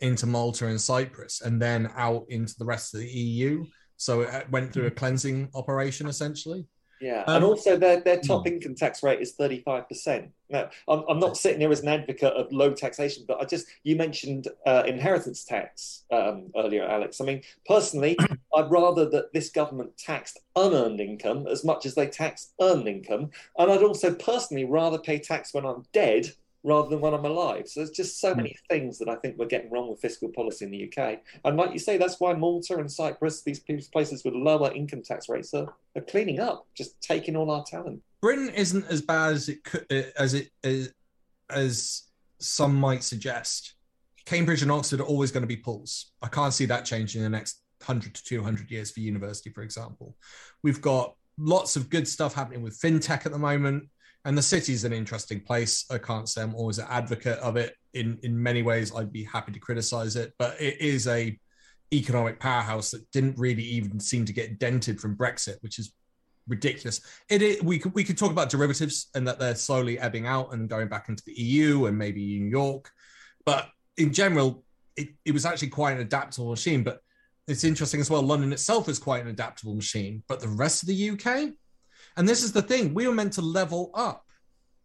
[0.00, 3.64] into Malta and Cyprus and then out into the rest of the EU.
[3.96, 6.66] So it uh, went through a cleansing operation essentially.
[7.00, 10.30] Yeah, Um, and also their their top income tax rate is thirty five percent.
[10.50, 13.66] Now, I'm, I'm not sitting here as an advocate of low taxation, but I just
[13.84, 17.20] you mentioned uh, inheritance tax um, earlier, Alex.
[17.20, 18.16] I mean, personally,
[18.54, 23.30] I'd rather that this government taxed unearned income as much as they tax earned income,
[23.58, 26.32] and I'd also personally rather pay tax when I'm dead
[26.64, 27.68] rather than when I'm alive.
[27.68, 28.38] So there's just so hmm.
[28.38, 31.20] many things that I think we're getting wrong with fiscal policy in the UK.
[31.44, 35.28] And like you say, that's why Malta and Cyprus, these places with lower income tax
[35.28, 38.02] rates, are, are cleaning up, just taking all our talent.
[38.20, 39.86] Britain isn't as bad as it could
[40.18, 40.92] as it as,
[41.50, 42.02] as
[42.40, 43.74] some might suggest.
[44.24, 46.12] Cambridge and Oxford are always going to be pools.
[46.20, 49.62] I can't see that changing in the next 100 to 200 years for university, for
[49.62, 50.16] example.
[50.62, 53.88] We've got lots of good stuff happening with fintech at the moment.
[54.24, 55.84] And the city is an interesting place.
[55.90, 57.74] I can't say I'm always an advocate of it.
[57.94, 61.38] In in many ways, I'd be happy to criticize it, but it is a
[61.92, 65.92] economic powerhouse that didn't really even seem to get dented from Brexit, which is
[66.46, 67.00] ridiculous.
[67.28, 70.52] It is, we could we could talk about derivatives and that they're slowly ebbing out
[70.52, 72.90] and going back into the EU and maybe New York,
[73.44, 74.64] but in general,
[74.96, 76.82] it, it was actually quite an adaptable machine.
[76.82, 77.00] But
[77.46, 78.22] it's interesting as well.
[78.22, 81.52] London itself is quite an adaptable machine, but the rest of the UK,
[82.18, 84.24] and this is the thing, we were meant to level up.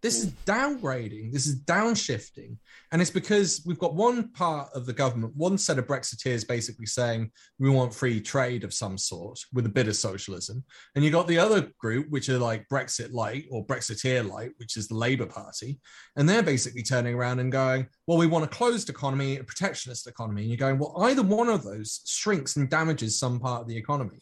[0.04, 0.36] This is mm.
[0.46, 1.32] downgrading.
[1.32, 2.58] This is downshifting.
[2.92, 6.86] And it's because we've got one part of the government, one set of Brexiteers basically
[6.86, 10.64] saying we want free trade of some sort with a bit of socialism.
[10.94, 14.76] And you got the other group, which are like Brexit light or Brexiteer light, which
[14.76, 15.80] is the Labour Party.
[16.18, 20.06] And they're basically turning around and going, well, we want a closed economy, a protectionist
[20.06, 20.42] economy.
[20.42, 23.78] And you're going, well, either one of those shrinks and damages some part of the
[23.78, 24.20] economy.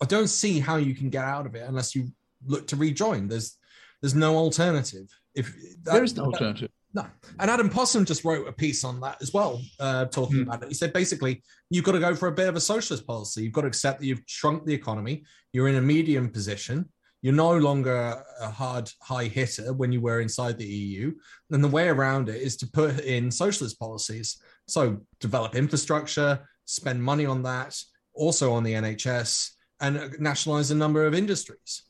[0.00, 2.12] I don't see how you can get out of it unless you
[2.44, 3.28] look to rejoin.
[3.28, 3.56] There's
[4.00, 5.08] there's no alternative.
[5.34, 6.70] If that, there is no alternative.
[6.94, 7.06] No.
[7.38, 10.42] And Adam Posen just wrote a piece on that as well, uh, talking mm.
[10.42, 10.68] about it.
[10.68, 13.42] He said basically, you've got to go for a bit of a socialist policy.
[13.42, 15.24] You've got to accept that you've shrunk the economy.
[15.52, 16.88] You're in a medium position.
[17.20, 21.12] You're no longer a hard high hitter when you were inside the EU.
[21.50, 24.40] And the way around it is to put in socialist policies.
[24.66, 27.76] So develop infrastructure, spend money on that,
[28.14, 31.82] also on the NHS, and nationalize a number of industries.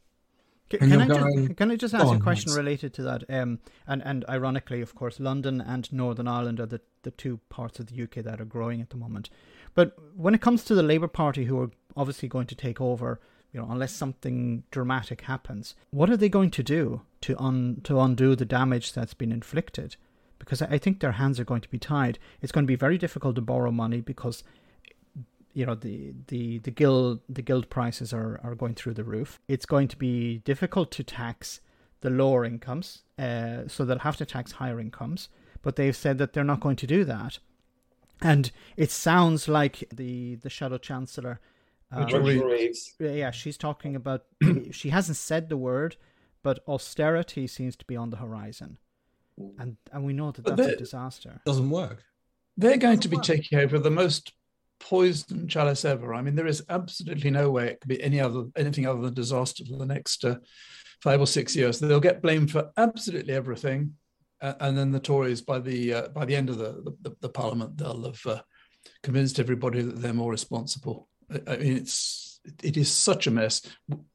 [0.68, 3.24] Can, can I, going, just, can I just ask a question related to that?
[3.30, 7.78] Um, and, and ironically, of course, London and Northern Ireland are the, the two parts
[7.80, 9.30] of the UK that are growing at the moment.
[9.74, 13.20] But when it comes to the Labour Party, who are obviously going to take over,
[13.52, 18.00] you know, unless something dramatic happens, what are they going to do to un, to
[18.00, 19.96] undo the damage that's been inflicted?
[20.38, 22.18] Because I think their hands are going to be tied.
[22.42, 24.44] It's going to be very difficult to borrow money because
[25.54, 29.40] you know the the the gilt the gilt prices are are going through the roof.
[29.48, 31.60] It's going to be difficult to tax
[32.00, 35.28] the lower incomes, uh, so they'll have to tax higher incomes.
[35.62, 37.38] But they've said that they're not going to do that,
[38.20, 41.40] and it sounds like the the shadow chancellor.
[41.90, 42.06] Uh,
[43.00, 44.26] yeah, she's talking about.
[44.70, 45.96] she hasn't said the word,
[46.42, 48.78] but austerity seems to be on the horizon,
[49.58, 51.40] and and we know that that's a disaster.
[51.44, 52.04] Doesn't work.
[52.56, 54.32] They're going to be taking over the most
[54.80, 56.14] poison chalice ever.
[56.14, 59.14] I mean, there is absolutely no way it could be any other anything other than
[59.14, 60.36] disaster for the next uh,
[61.02, 61.78] five or six years.
[61.78, 63.94] They'll get blamed for absolutely everything,
[64.40, 67.28] uh, and then the Tories, by the uh, by the end of the the, the
[67.28, 68.40] Parliament, they'll have uh,
[69.02, 71.08] convinced everybody that they're more responsible.
[71.30, 73.62] I, I mean, it's it is such a mess.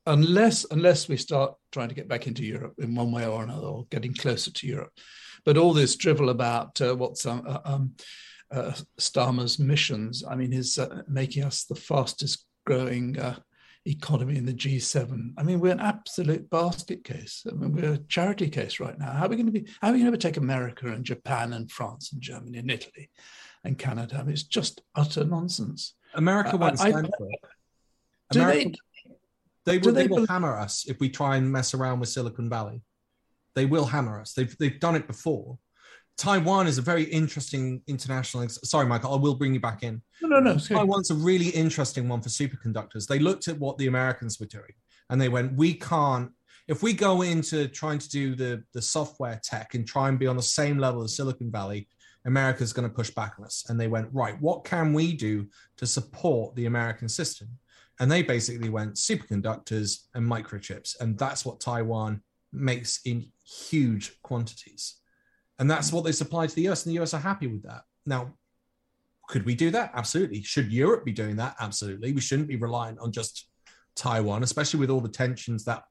[0.05, 3.67] Unless unless we start trying to get back into Europe in one way or another,
[3.67, 4.91] or getting closer to Europe,
[5.45, 7.93] but all this drivel about uh, what's um, uh, um
[8.53, 10.23] uh, Starmer's missions.
[10.29, 13.39] I mean, he's uh, making us the fastest growing uh,
[13.85, 15.33] economy in the G7.
[15.37, 17.45] I mean, we're an absolute basket case.
[17.49, 19.11] I mean, we're a charity case right now.
[19.11, 19.67] How are we going to be?
[19.81, 23.09] How are we going to take America and Japan and France and Germany and Italy
[23.63, 24.17] and Canada?
[24.19, 25.95] I mean, it's just utter nonsense.
[26.13, 27.39] America won't stand for it.
[28.35, 28.71] America,
[29.65, 32.09] they, they will, they, they will hammer us if we try and mess around with
[32.09, 32.81] Silicon Valley.
[33.55, 34.33] They will hammer us.
[34.33, 35.57] They've they've done it before.
[36.17, 38.47] Taiwan is a very interesting international.
[38.47, 40.01] Sorry, Michael, I will bring you back in.
[40.21, 40.57] No, no, no.
[40.57, 43.07] Taiwan's a really interesting one for superconductors.
[43.07, 44.73] They looked at what the Americans were doing
[45.09, 46.31] and they went, we can't,
[46.67, 50.27] if we go into trying to do the, the software tech and try and be
[50.27, 51.87] on the same level as Silicon Valley,
[52.25, 53.65] America's going to push back on us.
[53.67, 55.47] And they went, right, what can we do
[55.77, 57.49] to support the American system?
[57.99, 60.99] And they basically went superconductors and microchips.
[61.01, 62.21] And that's what Taiwan
[62.53, 65.01] makes in huge quantities.
[65.63, 67.83] And that's what they supply to the US, and the US are happy with that.
[68.05, 68.33] Now,
[69.29, 69.91] could we do that?
[69.95, 70.43] Absolutely.
[70.43, 71.55] Should Europe be doing that?
[71.57, 72.11] Absolutely.
[72.11, 73.47] We shouldn't be reliant on just
[73.95, 75.85] Taiwan, especially with all the tensions that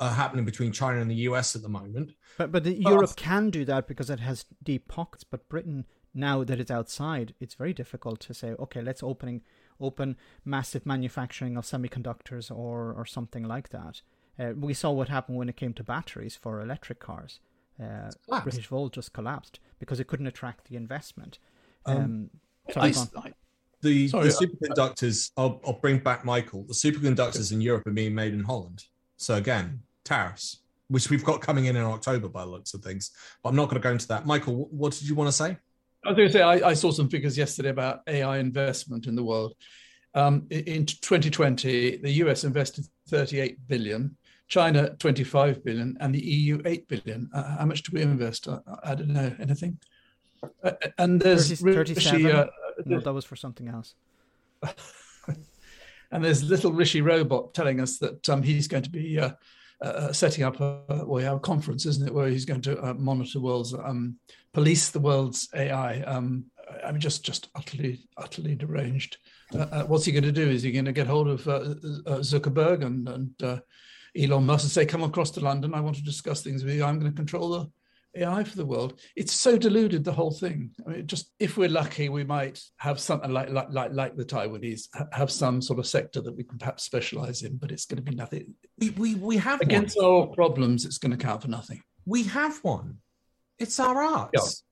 [0.00, 2.12] are happening between China and the US at the moment.
[2.36, 5.24] But but, Europe can do that because it has deep pockets.
[5.24, 9.40] But Britain, now that it's outside, it's very difficult to say, okay, let's opening
[9.80, 14.02] open massive manufacturing of semiconductors or or something like that.
[14.38, 17.40] Uh, we saw what happened when it came to batteries for electric cars
[17.80, 21.38] uh, Britishvolt just collapsed because it couldn't attract the investment.
[21.86, 22.30] Um, um,
[22.70, 23.32] sorry, I,
[23.82, 26.64] the, sorry, the superconductors, I'll, I'll bring back Michael.
[26.64, 28.84] The superconductors in Europe are being made in Holland.
[29.16, 33.12] So again, tariffs, which we've got coming in in October by the looks of things.
[33.42, 34.26] But I'm not going to go into that.
[34.26, 35.56] Michael, what did you want to say?
[36.04, 39.14] I was going to say I, I saw some figures yesterday about AI investment in
[39.14, 39.54] the world.
[40.14, 44.16] Um, in 2020, the US invested 38 billion
[44.50, 47.30] China 25 billion and the EU 8 billion.
[47.32, 48.48] Uh, how much do we invest?
[48.48, 49.32] I, I, don't know.
[49.40, 49.78] Anything?
[50.62, 52.26] Uh, and there's 30, Rishi, 37?
[52.36, 52.46] uh,
[52.84, 53.94] no, that was for something else.
[56.10, 59.30] and there's little Rishi Robot telling us that um, he's going to be uh,
[59.80, 63.40] uh, setting up a well, a conference, isn't it, where he's going to uh, monitor
[63.40, 64.16] world's um,
[64.52, 66.00] police the world's AI.
[66.02, 66.46] Um,
[66.84, 69.18] I mean, just just utterly utterly deranged.
[69.54, 70.48] Uh, uh, what's he going to do?
[70.48, 71.52] Is he going to get hold of uh,
[72.06, 73.60] uh, Zuckerberg and and uh,
[74.18, 75.74] Elon Musk and say, "Come across to London.
[75.74, 76.84] I want to discuss things with you.
[76.84, 77.70] I'm going to control the
[78.16, 79.00] AI for the world.
[79.16, 80.70] It's so deluded the whole thing.
[80.86, 84.24] I mean, just if we're lucky, we might have something like like like, like the
[84.24, 88.02] Taiwanese have some sort of sector that we can perhaps specialize in, but it's going
[88.02, 88.54] to be nothing.
[88.78, 90.06] We we, we have against one.
[90.06, 90.84] our problems.
[90.84, 91.82] It's going to count for nothing.
[92.04, 92.98] We have one.
[93.58, 94.64] It's our arts,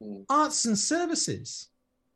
[0.00, 0.18] yeah.
[0.28, 1.68] arts and services.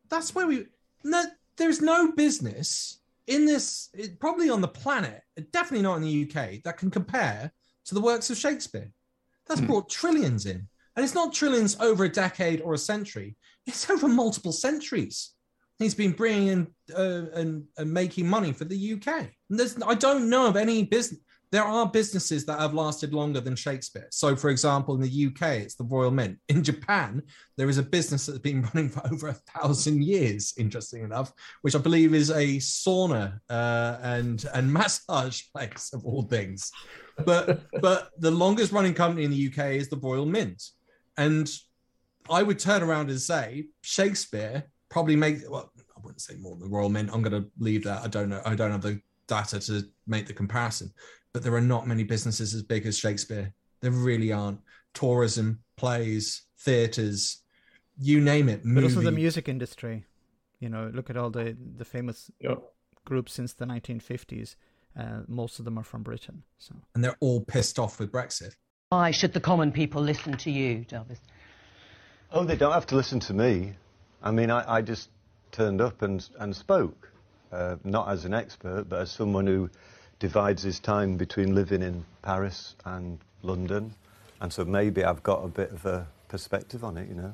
[0.09, 0.67] That's where we.
[1.03, 1.23] No,
[1.57, 6.77] there's no business in this, probably on the planet, definitely not in the UK, that
[6.77, 7.51] can compare
[7.85, 8.91] to the works of Shakespeare.
[9.47, 9.67] That's hmm.
[9.67, 10.67] brought trillions in.
[10.95, 15.31] And it's not trillions over a decade or a century, it's over multiple centuries.
[15.79, 19.07] He's been bringing in uh, and, and, making money for the UK.
[19.49, 21.19] And there's, I don't know of any business.
[21.53, 24.07] There are businesses that have lasted longer than Shakespeare.
[24.11, 26.37] So, for example, in the UK, it's the Royal Mint.
[26.49, 27.21] In Japan,
[27.55, 31.75] there is a business that's been running for over a thousand years, interesting enough, which
[31.75, 36.71] I believe is a sauna uh, and, and massage place of all things
[37.25, 40.63] but but the longest running company in the UK is the Royal Mint,
[41.17, 41.49] and
[42.29, 46.69] I would turn around and say Shakespeare probably makes well I wouldn't say more than
[46.69, 47.09] the Royal Mint.
[47.13, 48.03] I'm going to leave that.
[48.03, 48.41] I don't know.
[48.45, 50.91] I don't have the data to make the comparison,
[51.33, 53.53] but there are not many businesses as big as Shakespeare.
[53.81, 54.59] There really aren't.
[54.93, 57.41] Tourism, plays, theaters,
[57.99, 58.63] you name it.
[58.63, 58.87] Movie.
[58.87, 60.05] But also the music industry.
[60.59, 62.61] You know, look at all the the famous yep.
[63.05, 64.55] groups since the 1950s
[64.97, 66.43] uh, most of them are from Britain.
[66.57, 68.55] So, and they're all pissed off with Brexit.
[68.89, 71.19] Why should the common people listen to you, Jarvis?
[72.31, 73.73] Oh, they don't have to listen to me.
[74.21, 75.09] I mean, I, I just
[75.51, 77.11] turned up and, and spoke,
[77.51, 79.69] uh, not as an expert, but as someone who
[80.23, 83.93] divides his time between living in Paris and London.
[84.39, 87.33] And so maybe I've got a bit of a perspective on it, you know.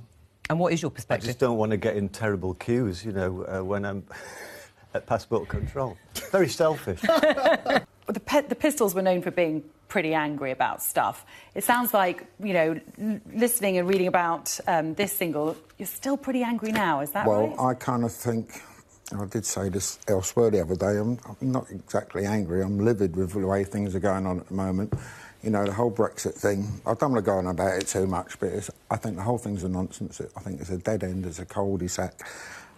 [0.50, 1.28] And what is your perspective?
[1.28, 4.06] I just don't want to get in terrible queues, you know, uh, when I'm
[4.96, 5.98] at passport control.
[6.32, 7.00] Very selfish.
[7.02, 11.28] the, the Pistols were known for being pretty angry about stuff.
[11.54, 16.18] It sounds like, you know, l- listening and reading about um, this single, you're still
[16.18, 17.56] pretty angry now, is that well, right?
[17.56, 18.64] Well, I kind of think,
[19.12, 23.16] I did say this elsewhere the other day, I'm, I'm, not exactly angry, I'm livid
[23.16, 24.94] with the way things are going on at the moment.
[25.42, 28.06] You know, the whole Brexit thing, I don't want to go on about it too
[28.06, 30.22] much, but I think the whole thing's a nonsense.
[30.36, 32.22] I think it's a dead end, it's a cul-de-sac.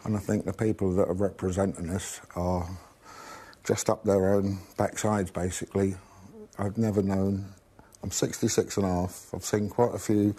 [0.05, 2.69] And I think the people that are representing us are
[3.63, 5.95] just up their own backsides, basically.
[6.57, 7.45] I've never known.
[8.03, 9.27] I'm 66 and a half.
[9.33, 10.35] I've seen quite a few,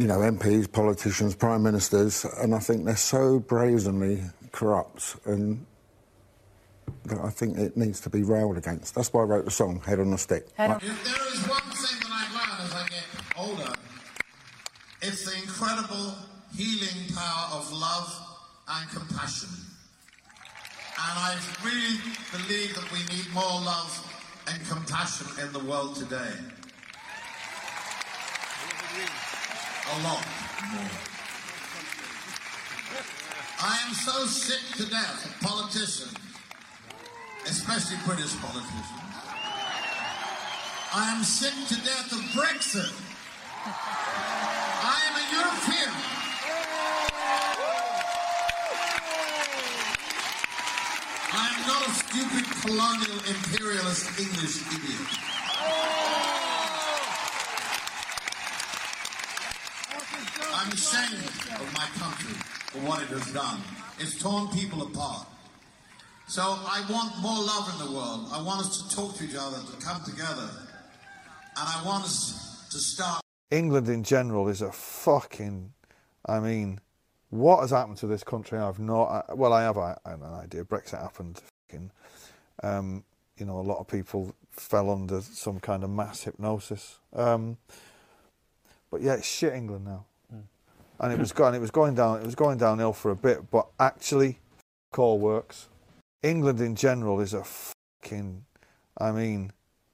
[0.00, 5.66] you know, MPs, politicians, prime ministers, and I think they're so brazenly corrupt and
[7.04, 8.94] that I think it needs to be railed against.
[8.94, 10.46] That's why I wrote the song, Head on a Stick.
[10.54, 10.76] Head on.
[10.76, 13.04] If there is one thing that I've learned as I get
[13.36, 13.72] older,
[15.02, 16.14] it's the incredible
[16.56, 19.50] healing power of love and compassion.
[20.98, 21.98] And I really
[22.32, 23.92] believe that we need more love
[24.48, 26.32] and compassion in the world today.
[29.92, 30.24] A lot
[30.72, 30.90] more.
[33.62, 36.16] I am so sick to death of politicians,
[37.44, 39.00] especially British politicians.
[40.94, 42.92] I am sick to death of Brexit.
[44.82, 45.92] I am a European.
[51.32, 55.30] I'm not a stupid colonial imperialist English idiot.
[60.52, 62.34] I'm of my country
[62.72, 63.60] for what it has done.
[63.98, 65.26] It's torn people apart.
[66.26, 68.28] So I want more love in the world.
[68.32, 70.48] I want us to talk to each other, to come together.
[71.56, 73.22] And I want us to start.
[73.50, 75.72] England in general is a fucking,
[76.26, 76.80] I mean,
[77.30, 78.58] what has happened to this country?
[78.58, 79.36] I've not.
[79.36, 80.64] Well, I have an idea.
[80.64, 81.40] Brexit happened.
[82.62, 83.04] Um,
[83.36, 86.98] you know, a lot of people fell under some kind of mass hypnosis.
[87.12, 87.58] Um,
[88.90, 90.06] but yeah, it's shit England now.
[91.00, 91.54] And it was going.
[91.54, 92.20] It was going down.
[92.20, 93.50] It was going downhill for a bit.
[93.50, 94.38] But actually,
[94.92, 95.68] call works.
[96.22, 98.44] England in general is a fucking.
[98.98, 99.52] I mean,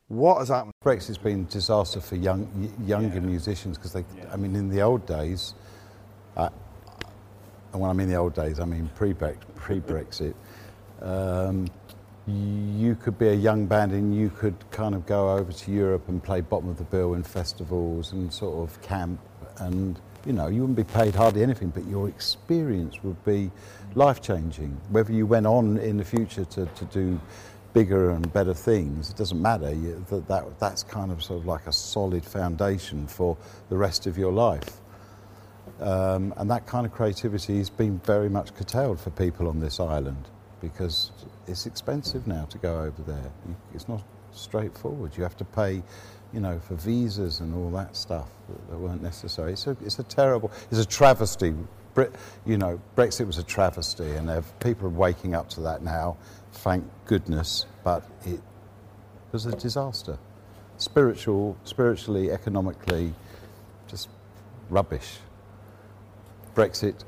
[0.09, 0.73] what has happened?
[0.85, 3.21] Brexit's been a disaster for young younger yeah.
[3.21, 4.05] musicians because they.
[4.17, 4.31] Yeah.
[4.33, 5.55] I mean, in the old days.
[6.37, 6.51] Uh,
[7.73, 10.35] and when I mean the old days, I mean pre-Brexit,
[11.03, 11.69] um,
[12.27, 16.09] you could be a young band and you could kind of go over to Europe
[16.09, 19.21] and play bottom of the bill in festivals and sort of camp
[19.59, 23.51] and you know, you wouldn't be paid hardly anything, but your experience would be
[23.95, 24.77] life changing.
[24.91, 27.21] Whether you went on in the future to, to do
[27.73, 29.73] bigger and better things, it doesn't matter.
[29.73, 33.37] You, that, that, that's kind of sort of like a solid foundation for
[33.69, 34.81] the rest of your life.
[35.81, 39.79] Um, and that kind of creativity has been very much curtailed for people on this
[39.79, 40.29] island
[40.61, 41.13] because
[41.47, 43.31] it's expensive now to go over there.
[43.75, 45.17] It's not straightforward.
[45.17, 45.83] You have to pay,
[46.33, 49.57] you know, for visas and all that stuff that, that weren't necessary.
[49.57, 51.55] So it's a terrible, it's a travesty.
[51.95, 56.17] Brit, you know, Brexit was a travesty, and people are waking up to that now.
[56.53, 58.41] Thank goodness, but it
[59.33, 60.19] was a disaster.
[60.77, 63.15] Spiritual, spiritually, economically,
[63.89, 64.09] just
[64.69, 65.19] rubbish.
[66.55, 67.05] Brexit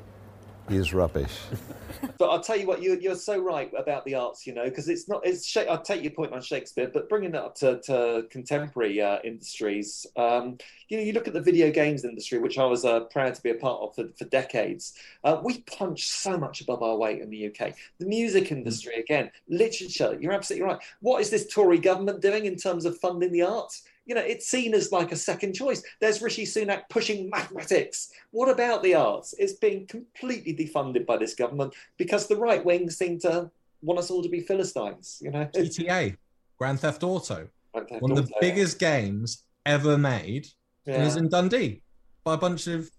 [0.71, 1.37] is rubbish.
[2.17, 4.89] but I'll tell you what, you're, you're so right about the arts, you know, because
[4.89, 8.25] it's not, it's, I'll take your point on Shakespeare, but bringing that up to, to
[8.29, 12.65] contemporary uh, industries, um, you know, you look at the video games industry, which I
[12.65, 14.93] was uh, proud to be a part of for, for decades.
[15.23, 17.73] Uh, we punch so much above our weight in the UK.
[17.99, 20.79] The music industry, again, literature, you're absolutely right.
[21.01, 23.83] What is this Tory government doing in terms of funding the arts?
[24.09, 25.83] You know, it's seen as like a second choice.
[26.01, 28.11] There's Rishi Sunak pushing mathematics.
[28.31, 29.35] What about the arts?
[29.37, 33.51] It's being completely defunded by this government because the right wing seem to
[33.83, 35.19] want us all to be Philistines.
[35.21, 36.17] You know, GTA,
[36.57, 40.47] Grand Theft Auto, Grand Theft one of the Auto, biggest games ever made,
[40.87, 41.83] and is in Dundee
[42.23, 42.89] by a bunch of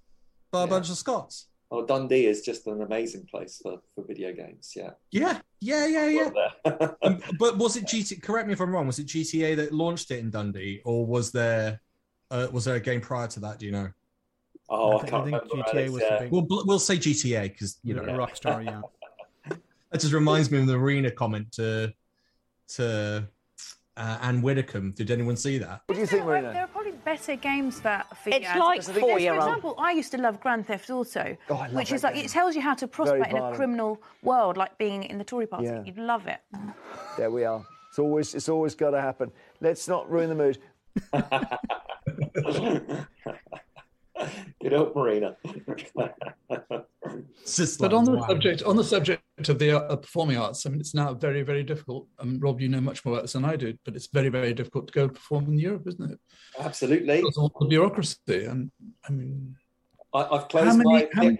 [0.52, 1.48] by a bunch of Scots.
[1.72, 4.72] Oh, Dundee is just an amazing place for, for video games.
[4.74, 4.90] Yeah.
[5.12, 6.90] Yeah, yeah, yeah, yeah.
[7.02, 8.20] Um, but was it GTA?
[8.22, 8.86] Correct me if I'm wrong.
[8.86, 11.80] Was it GTA that launched it in Dundee, or was there
[12.30, 13.58] uh, was there a game prior to that?
[13.58, 13.88] Do you know?
[14.68, 17.94] Oh, I, think, I think GTA was the big We'll we'll say GTA because you
[17.94, 18.82] know the Rockstar, yeah.
[19.90, 21.92] That just reminds me of the arena comment to
[22.76, 23.28] to
[23.96, 24.92] uh, Anne Widdecombe.
[24.92, 25.82] Did anyone see that?
[25.86, 26.68] What do you think, Marina?
[27.04, 29.42] There are probably better games for, for It's you like because I think- four-year-old.
[29.42, 32.02] For example, I used to love Grand Theft Auto, Oh, I love which that is
[32.04, 32.24] like game.
[32.24, 35.46] it tells you how to prosper in a criminal world, like being in the Tory
[35.46, 35.66] party.
[35.66, 35.82] Yeah.
[35.84, 36.40] You'd love it.
[37.16, 37.64] There we are.
[37.88, 39.32] It's always it's always got to happen.
[39.60, 40.58] Let's not ruin the mood.
[44.60, 45.36] Get up, Marina.
[47.78, 50.94] But on the subject, on the subject of the uh, performing arts, I mean, it's
[50.94, 52.06] now very, very difficult.
[52.18, 54.52] Um, Rob, you know much more about this than I do, but it's very, very
[54.52, 56.18] difficult to go perform in Europe, isn't it?
[56.58, 57.16] Absolutely.
[57.16, 58.70] Because of all the bureaucracy, and
[59.08, 59.56] I mean,
[60.12, 61.38] I, I've closed many- my many-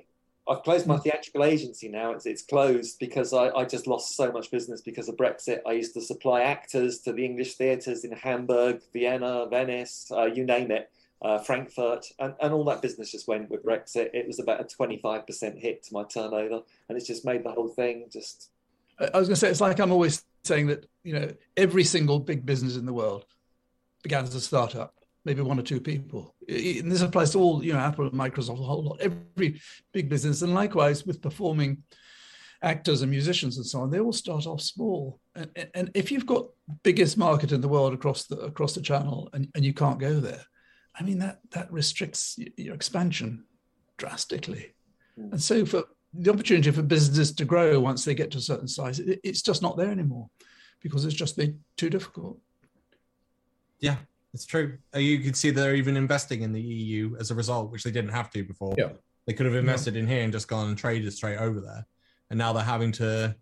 [0.48, 2.10] I've closed my theatrical agency now.
[2.10, 5.60] It's it's closed because I, I just lost so much business because of Brexit.
[5.64, 10.44] I used to supply actors to the English theatres in Hamburg, Vienna, Venice, uh, you
[10.44, 10.90] name it,
[11.22, 14.10] uh, Frankfurt, and, and all that business just went with Brexit.
[14.14, 17.44] It was about a twenty five percent hit to my turnover, and it's just made
[17.44, 18.50] the whole thing just
[18.98, 22.18] I was going to say it's like I'm always saying that you know every single
[22.20, 23.24] big business in the world
[24.02, 27.72] began as a startup, maybe one or two people, and this applies to all you
[27.72, 29.60] know Apple and Microsoft, a whole lot, every
[29.92, 31.82] big business, and likewise with performing
[32.62, 35.18] actors and musicians and so on, they all start off small.
[35.34, 36.46] And, and- and if you've got
[36.82, 40.20] biggest market in the world across the across the channel and, and you can't go
[40.20, 40.44] there,
[40.98, 43.44] I mean that that restricts your expansion
[43.96, 44.72] drastically.
[45.16, 48.68] And so for the opportunity for businesses to grow once they get to a certain
[48.68, 50.28] size, it, it's just not there anymore
[50.80, 52.38] because it's just been too difficult.
[53.80, 53.96] Yeah,
[54.32, 54.78] it's true.
[54.94, 57.90] Uh, You can see they're even investing in the EU as a result, which they
[57.90, 58.74] didn't have to before.
[58.78, 58.92] Yeah.
[59.26, 61.86] They could have invested in here and just gone and traded straight over there.
[62.30, 63.36] And now they're having to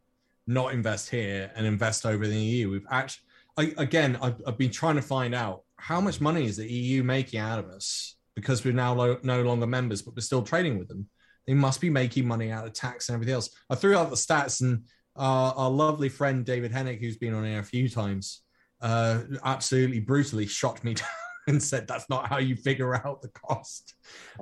[0.46, 2.70] not invest here and invest over in the EU.
[2.70, 3.24] We've actually,
[3.56, 7.02] I, again, I've, I've been trying to find out how much money is the EU
[7.02, 10.78] making out of us because we're now lo- no longer members, but we're still trading
[10.78, 11.08] with them.
[11.46, 13.50] They must be making money out of tax and everything else.
[13.70, 14.84] I threw out the stats, and
[15.16, 18.42] uh, our lovely friend David Henig, who's been on here a few times,
[18.80, 21.08] uh, absolutely brutally shot me down
[21.46, 23.94] and said that's not how you figure out the cost.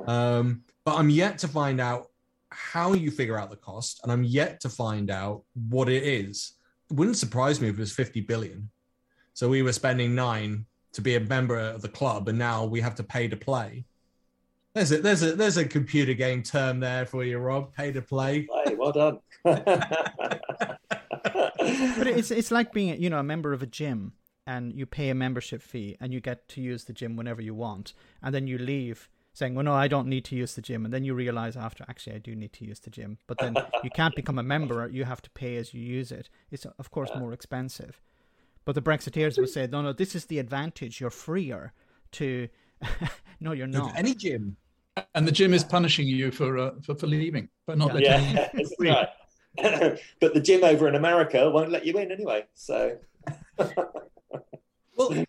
[0.07, 2.07] Um, but I'm yet to find out
[2.51, 6.55] how you figure out the cost, and I'm yet to find out what it is.
[6.91, 8.71] It wouldn't surprise me if it was 50 billion.
[9.35, 10.67] So we were spending nine
[10.97, 13.85] to be a member of the club, and now we have to pay to play.
[14.75, 17.75] There's a there's a there's a computer game term there for you, Rob.
[17.75, 18.47] Pay to play.
[18.65, 19.21] Hey, well done.
[21.67, 24.13] But it's it's like being you know a member of a gym
[24.47, 27.55] and you pay a membership fee and you get to use the gym whenever you
[27.55, 27.93] want
[28.23, 30.95] and then you leave saying well no I don't need to use the gym and
[30.95, 33.91] then you realize after actually I do need to use the gym but then you
[33.91, 37.11] can't become a member you have to pay as you use it it's of course
[37.19, 38.01] more expensive
[38.67, 41.73] but the Brexiteers will say no no this is the advantage you're freer
[42.13, 42.49] to
[43.41, 44.59] no you're not any gym
[45.15, 48.35] And the gym is punishing you for uh, for, for leaving, but not letting you
[48.35, 49.09] yeah, that's right.
[50.21, 52.45] but the gym over in America won't let you in anyway.
[52.55, 52.99] So
[54.97, 55.25] Well,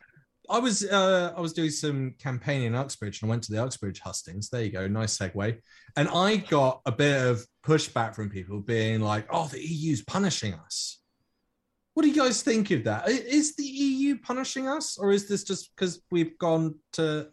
[0.50, 3.62] I was uh, I was doing some campaigning in Uxbridge and I went to the
[3.62, 4.50] Uxbridge hustings.
[4.50, 5.58] There you go, nice segue.
[5.98, 10.54] And I got a bit of pushback from people being like, "Oh, the EU's punishing
[10.54, 11.00] us."
[11.98, 13.10] What do you guys think of that?
[13.10, 17.30] Is the EU punishing us, or is this just because we've gone to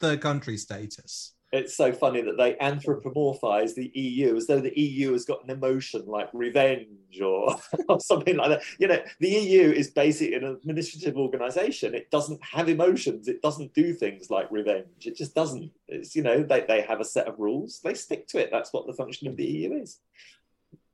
[0.00, 1.34] third country status?
[1.52, 5.50] It's so funny that they anthropomorphize the EU as though the EU has got an
[5.50, 7.54] emotion like revenge or,
[7.88, 8.62] or something like that.
[8.80, 11.94] You know, the EU is basically an administrative organization.
[11.94, 13.28] It doesn't have emotions.
[13.28, 15.06] It doesn't do things like revenge.
[15.06, 15.70] It just doesn't.
[15.86, 17.78] It's, you know, they, they have a set of rules.
[17.84, 18.48] They stick to it.
[18.50, 20.00] That's what the function of the EU is.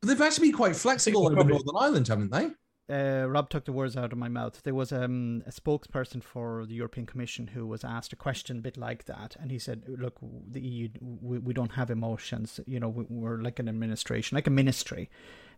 [0.02, 2.50] But they've actually been quite flexible over Northern Ireland, haven't they?
[2.88, 4.62] Uh, Rob took the words out of my mouth.
[4.62, 8.60] There was um, a spokesperson for the European Commission who was asked a question a
[8.60, 10.18] bit like that, and he said, "Look,
[10.48, 12.60] the EU, we, we don't have emotions.
[12.66, 15.10] You know, we, we're like an administration, like a ministry.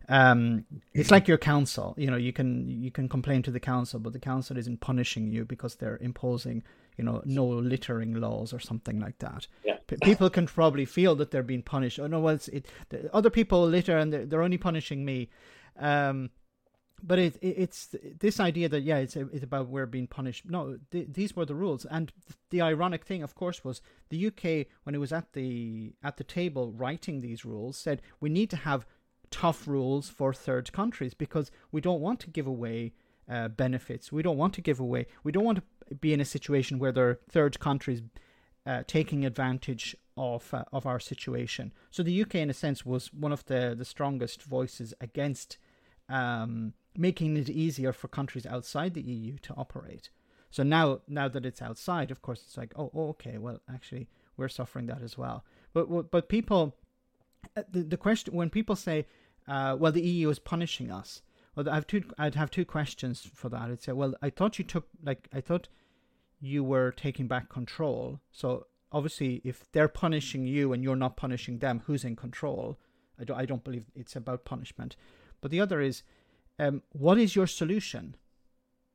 [0.07, 1.93] Um, it's like your council.
[1.95, 5.27] You know, you can you can complain to the council, but the council isn't punishing
[5.27, 6.63] you because they're imposing,
[6.97, 9.45] you know, no littering laws or something like that.
[9.63, 9.77] Yeah.
[9.85, 11.99] P- people can probably feel that they're being punished.
[11.99, 15.29] Oh no, well, it's, it the other people litter and they're, they're only punishing me.
[15.77, 16.31] Um,
[17.03, 20.45] but it, it, it's this idea that yeah it's it's about we're being punished.
[20.45, 21.85] No th- these were the rules.
[21.85, 22.11] And
[22.49, 26.23] the ironic thing of course was the UK when it was at the at the
[26.23, 28.85] table writing these rules said we need to have
[29.31, 32.93] tough rules for third countries because we don't want to give away
[33.29, 34.11] uh, benefits.
[34.11, 36.91] We don't want to give away we don't want to be in a situation where
[36.91, 38.01] there are third countries
[38.65, 41.73] uh, taking advantage of uh, of our situation.
[41.91, 45.57] So the UK in a sense was one of the the strongest voices against
[46.09, 50.09] um, making it easier for countries outside the EU to operate.
[50.51, 54.09] So now, now that it's outside, of course, it's like, oh, oh okay, well, actually,
[54.35, 55.45] we're suffering that as well.
[55.73, 56.75] But but people,
[57.55, 59.05] uh, the the question when people say,
[59.47, 61.21] uh, well, the EU is punishing us.
[61.55, 62.03] Well, I have two.
[62.17, 63.69] I'd have two questions for that.
[63.69, 65.67] I'd say, well, I thought you took like I thought
[66.41, 68.19] you were taking back control.
[68.31, 72.79] So obviously, if they're punishing you and you're not punishing them, who's in control?
[73.19, 73.37] I don't.
[73.37, 74.95] I don't believe it's about punishment.
[75.41, 76.03] But the other is,
[76.59, 78.15] um, what is your solution?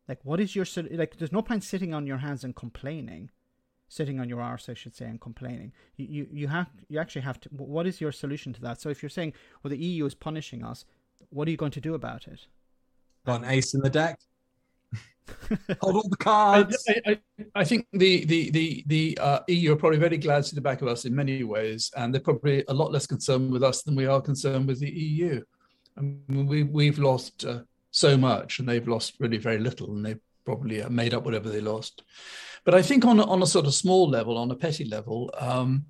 [0.08, 1.16] Like, what is your sol- like?
[1.16, 3.30] There's no point sitting on your hands and complaining,
[3.88, 5.72] sitting on your arse, I should say, and complaining.
[5.96, 7.48] You you, you have you actually have to.
[7.48, 8.80] What is your solution to that?
[8.80, 10.84] So if you're saying, well, the EU is punishing us,
[11.30, 12.46] what are you going to do about it?
[13.24, 14.20] Got an ace in the deck.
[15.80, 16.84] Hold all the cards.
[16.86, 17.20] I, I,
[17.54, 20.60] I think the the the the uh, EU are probably very glad to see the
[20.60, 23.82] back of us in many ways, and they're probably a lot less concerned with us
[23.82, 25.42] than we are concerned with the EU.
[25.97, 30.05] I mean, we we've lost uh, so much, and they've lost really very little, and
[30.05, 32.03] they probably uh, made up whatever they lost.
[32.64, 35.86] But I think on on a sort of small level, on a petty level, um,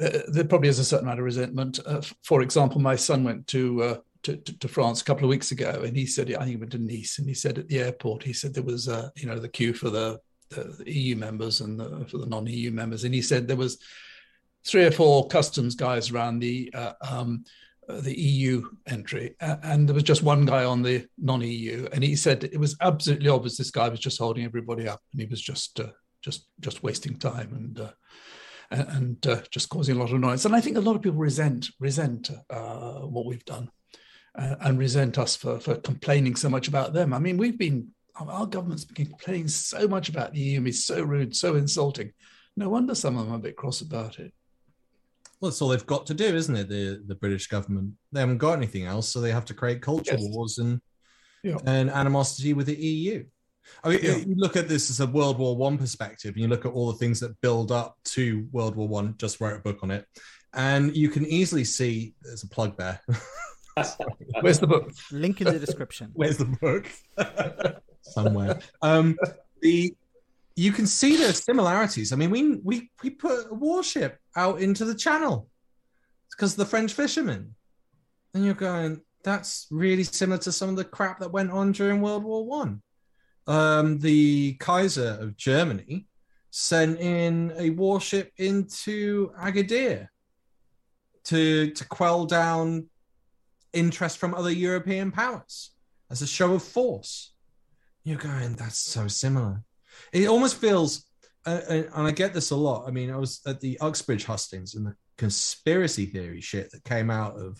[0.00, 1.78] uh, there probably is a certain amount of resentment.
[1.86, 5.30] Uh, for example, my son went to, uh, to, to to France a couple of
[5.30, 7.68] weeks ago, and he said, I think he went to Nice, and he said at
[7.68, 10.92] the airport, he said there was, uh, you know, the queue for the, the, the
[10.92, 13.78] EU members and the, for the non-EU members, and he said there was
[14.64, 17.44] three or four customs guys around the uh, um,
[17.88, 22.16] uh, the EU entry, and there was just one guy on the non-EU, and he
[22.16, 25.40] said it was absolutely obvious this guy was just holding everybody up, and he was
[25.40, 25.90] just uh,
[26.22, 27.92] just just wasting time and uh,
[28.72, 30.44] and, uh, just causing a lot of noise.
[30.44, 33.70] And I think a lot of people resent resent what we've done,
[34.34, 37.14] and resent us for for complaining so much about them.
[37.14, 41.02] I mean, we've been our government's been complaining so much about the EU, and so
[41.02, 42.12] rude, so insulting.
[42.56, 44.32] No wonder some of them are a bit cross about it.
[45.40, 46.68] Well, that's all they've got to do, isn't it?
[46.68, 50.16] The the British government they haven't got anything else, so they have to create culture
[50.18, 50.28] Yes.
[50.30, 50.80] wars and
[51.42, 51.58] Yeah.
[51.66, 53.24] and animosity with the EU.
[53.84, 54.16] I mean, Yeah.
[54.16, 56.90] you look at this as a World War One perspective, and you look at all
[56.92, 59.16] the things that build up to World War One.
[59.18, 60.06] Just wrote a book on it,
[60.54, 63.00] and you can easily see there's a plug there.
[64.40, 64.90] Where's the book?
[65.12, 66.10] Link in the description.
[66.14, 66.86] Where's the book?
[68.00, 68.60] Somewhere.
[68.80, 69.18] Um,
[69.60, 69.94] the
[70.56, 72.12] you can see the similarities.
[72.12, 75.48] I mean, we we we put a warship out into the channel
[76.30, 77.54] because the French fishermen,
[78.32, 82.00] and you're going, that's really similar to some of the crap that went on during
[82.00, 82.82] World War One.
[83.46, 86.06] Um, the Kaiser of Germany
[86.50, 90.08] sent in a warship into Agadir
[91.24, 92.88] to to quell down
[93.74, 95.72] interest from other European powers
[96.10, 97.34] as a show of force.
[98.04, 99.62] You're going, that's so similar.
[100.12, 101.06] It almost feels,
[101.46, 102.86] uh, uh, and I get this a lot.
[102.86, 107.10] I mean, I was at the Uxbridge hustings and the conspiracy theory shit that came
[107.10, 107.58] out of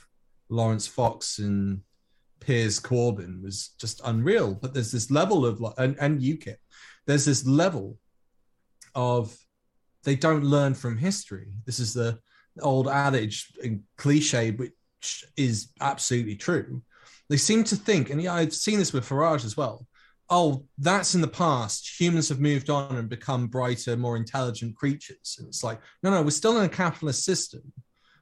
[0.49, 1.80] Laurence Fox and
[2.41, 4.55] Piers Corbyn was just unreal.
[4.55, 6.57] But there's this level of, and, and UKIP,
[7.07, 7.99] there's this level
[8.95, 9.37] of
[10.05, 11.49] they don't learn from history.
[11.64, 12.18] This is the
[12.62, 14.72] old adage and cliche, which
[15.37, 16.82] is absolutely true.
[17.28, 19.87] They seem to think, and yeah, I've seen this with Farage as well.
[20.29, 22.01] Oh, that's in the past.
[22.01, 25.37] Humans have moved on and become brighter, more intelligent creatures.
[25.39, 27.72] And it's like, no, no, we're still in a capitalist system,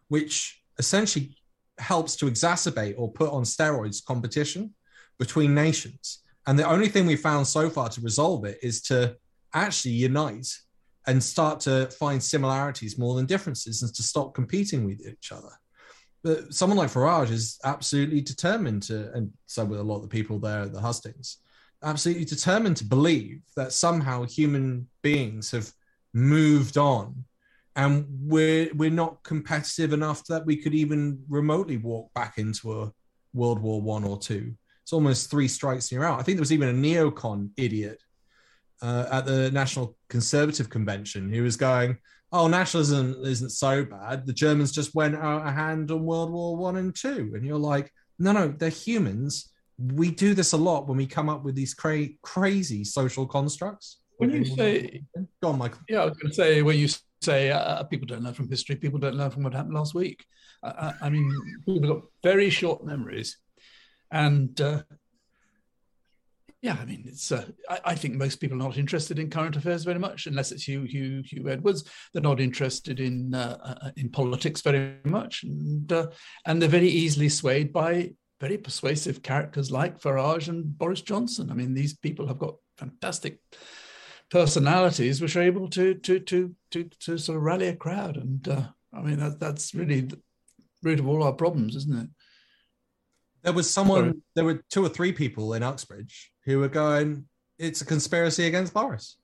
[0.08, 1.36] which essentially
[1.78, 4.74] helps to exacerbate or put on steroids competition
[5.18, 6.20] between nations.
[6.46, 9.16] And the only thing we found so far to resolve it is to
[9.54, 10.48] actually unite
[11.06, 15.50] and start to find similarities more than differences and to stop competing with each other.
[16.22, 20.08] But someone like Farage is absolutely determined to, and so with a lot of the
[20.08, 21.38] people there at the hustings,
[21.84, 25.70] absolutely determined to believe that somehow human beings have
[26.12, 27.24] moved on
[27.76, 32.92] and we're we're not competitive enough that we could even remotely walk back into a
[33.32, 34.54] World War One or two.
[34.82, 36.20] It's almost three strikes and you're out.
[36.20, 38.00] I think there was even a neocon idiot
[38.82, 41.98] uh, at the National Conservative Convention who was going,
[42.30, 44.26] "Oh, nationalism isn't so bad.
[44.26, 47.32] The Germans just went out a hand on World War One and two.
[47.34, 49.52] And you're like, "No, no, they're humans.
[49.78, 53.98] We do this a lot when we come up with these cra- crazy social constructs."
[54.18, 55.02] When you say,
[55.42, 55.80] go on, Michael.
[55.88, 56.88] Yeah, I was going to say when you
[57.20, 60.24] say uh, people don't learn from history, people don't learn from what happened last week.
[60.62, 61.30] Uh, I mean,
[61.66, 63.38] people got very short memories,
[64.10, 64.82] and uh,
[66.62, 67.30] yeah, I mean, it's.
[67.30, 70.52] Uh, I, I, think most people are not interested in current affairs very much, unless
[70.52, 71.84] it's Huw Huw Huw Edwards.
[72.12, 75.92] They're not interested in uh, uh, in politics very much, and
[76.46, 78.12] and they're very easily swayed by
[78.44, 81.50] very persuasive characters like Farage and Boris Johnson.
[81.50, 83.38] I mean, these people have got fantastic
[84.30, 88.18] personalities which are able to to to to, to sort of rally a crowd.
[88.18, 90.20] And uh, I mean that that's really the
[90.82, 92.08] root of all our problems, isn't it?
[93.44, 94.04] There was someone.
[94.04, 94.22] Sorry.
[94.34, 97.26] There were two or three people in Uxbridge who were going,
[97.58, 99.16] "It's a conspiracy against Boris,"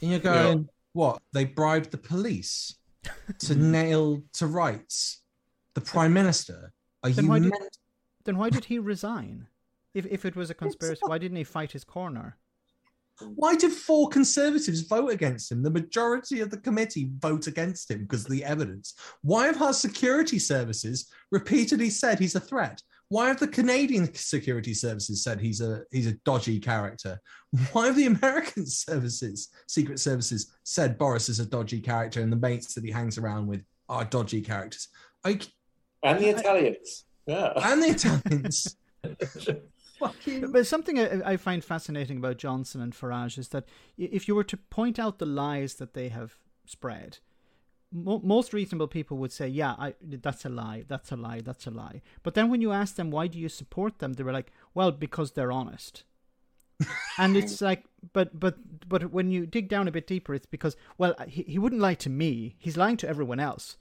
[0.00, 0.64] and you're going, yeah.
[0.92, 1.20] "What?
[1.32, 2.76] They bribed the police
[3.40, 5.22] to nail to rights
[5.74, 6.72] the prime minister?
[7.02, 7.78] Are then you meant?"
[8.26, 9.46] Did, then why did he resign?
[9.94, 12.36] If if it was a conspiracy, why didn't he fight his corner?
[13.20, 15.62] Why did four conservatives vote against him?
[15.62, 18.94] The majority of the committee vote against him because of the evidence.
[19.22, 22.82] Why have our security services repeatedly said he's a threat?
[23.08, 27.20] Why have the Canadian security services said he's a he's a dodgy character?
[27.72, 32.36] Why have the American services, secret services, said Boris is a dodgy character and the
[32.36, 34.88] mates that he hangs around with are dodgy characters?
[35.24, 35.38] I,
[36.02, 38.76] and the Italians, yeah, and the Italians.
[39.98, 43.64] But something I, I, find fascinating about Johnson and Farage is that
[43.96, 47.18] if you were to point out the lies that they have spread,
[47.90, 50.84] mo- most reasonable people would say, "Yeah, I, that's a lie.
[50.86, 51.40] That's a lie.
[51.40, 54.22] That's a lie." But then when you ask them why do you support them, they
[54.22, 56.04] were like, "Well, because they're honest."
[57.18, 58.56] and it's like, but but
[58.86, 61.94] but when you dig down a bit deeper, it's because well, he, he wouldn't lie
[61.94, 62.56] to me.
[62.58, 63.78] He's lying to everyone else,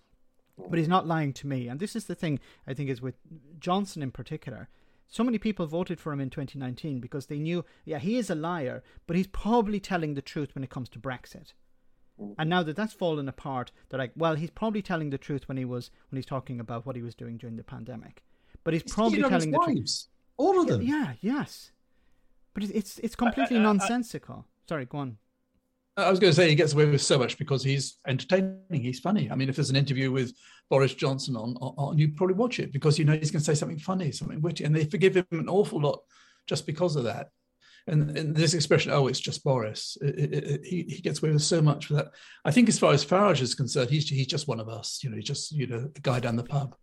[0.58, 1.68] but he's not lying to me.
[1.68, 3.16] And this is the thing I think is with
[3.60, 4.70] Johnson in particular
[5.08, 8.36] so many people voted for him in 2019 because they knew, yeah, he is a
[8.36, 11.54] liar, but he's probably telling the truth when it comes to Brexit.
[12.38, 15.58] And now that that's fallen apart, they're like, well, he's probably telling the truth when
[15.58, 18.24] he was when he's talking about what he was doing during the pandemic,
[18.64, 20.08] but he's, He's probably cheated his telling the truth.
[20.38, 20.82] All of them.
[20.82, 21.72] Yeah, yes,
[22.54, 24.46] but it, it's it's completely nonsensical.
[24.68, 25.18] Sorry, go on.
[25.98, 28.60] I was going to say he gets away with so much because he's entertaining.
[28.70, 29.32] He's funny.
[29.32, 30.34] I mean, if there's an interview with
[30.70, 33.56] Boris Johnson on, on you probably watch it because you know he's going to say
[33.56, 36.02] something funny, something witty, and they forgive him an awful lot
[36.48, 37.30] just because of that.
[37.88, 41.32] And, and this expression, "Oh, it's just Boris," it, it, it, he he gets away
[41.32, 42.08] with so much for that.
[42.44, 45.02] I think, as far as Farage is concerned, he's he's just one of us.
[45.04, 46.76] You know, he's just you know the guy down the pub,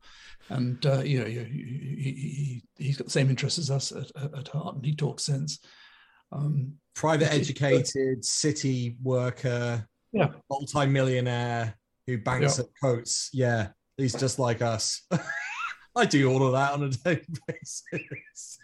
[0.48, 4.48] and uh, you know he, he, has got the same interests as us at, at
[4.48, 5.58] heart, and he talks sense.
[6.30, 11.74] Um, Private educated city worker, yeah, multi-millionaire
[12.06, 12.64] who banks Yeah.
[12.64, 13.30] at coats.
[13.32, 15.02] Yeah, he's just like us.
[15.96, 18.58] I do all of that on a daily basis.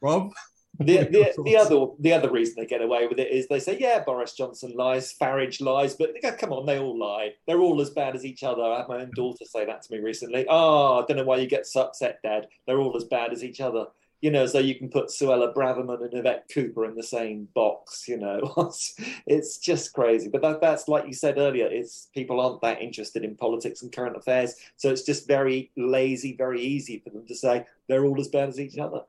[0.00, 0.32] Rob,
[0.78, 3.78] the, the, the other the other reason they get away with it is they say,
[3.78, 7.30] yeah, Boris Johnson lies, Farage lies, but go, come on, they all lie.
[7.46, 8.62] They're all as bad as each other.
[8.62, 10.44] I had my own daughter say that to me recently.
[10.48, 12.46] Oh, I don't know why you get so upset, Dad.
[12.66, 13.86] They're all as bad as each other.
[14.22, 18.08] You know, so you can put Suella Braverman and Yvette Cooper in the same box.
[18.08, 18.40] You know,
[19.26, 20.28] it's just crazy.
[20.28, 21.66] But that, that's like you said earlier.
[21.66, 26.34] It's people aren't that interested in politics and current affairs, so it's just very lazy,
[26.36, 29.02] very easy for them to say they're all as bad as each other.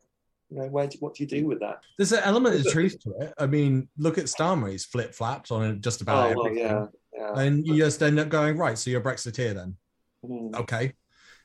[0.49, 1.81] You know, where do, what do you do with that?
[1.97, 3.33] there's an element of truth to it.
[3.37, 6.85] I mean, look at Starmer; he's flip flopped on just about Oh, well, everything, yeah,
[7.13, 7.39] yeah.
[7.39, 8.77] and you just end up going right.
[8.77, 9.75] So you're a Brexiteer then?
[10.23, 10.55] Mm.
[10.55, 10.93] Okay,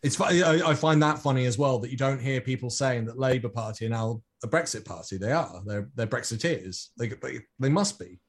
[0.03, 0.21] it's.
[0.21, 3.49] I, I find that funny as well that you don't hear people saying that Labour
[3.49, 5.17] Party are now a Brexit party.
[5.17, 5.63] They are.
[5.65, 6.89] They're they're Brexiteers.
[6.99, 8.21] They they, they must be.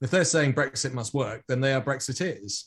[0.00, 2.64] If they're saying Brexit must work, then they are Brexiteers.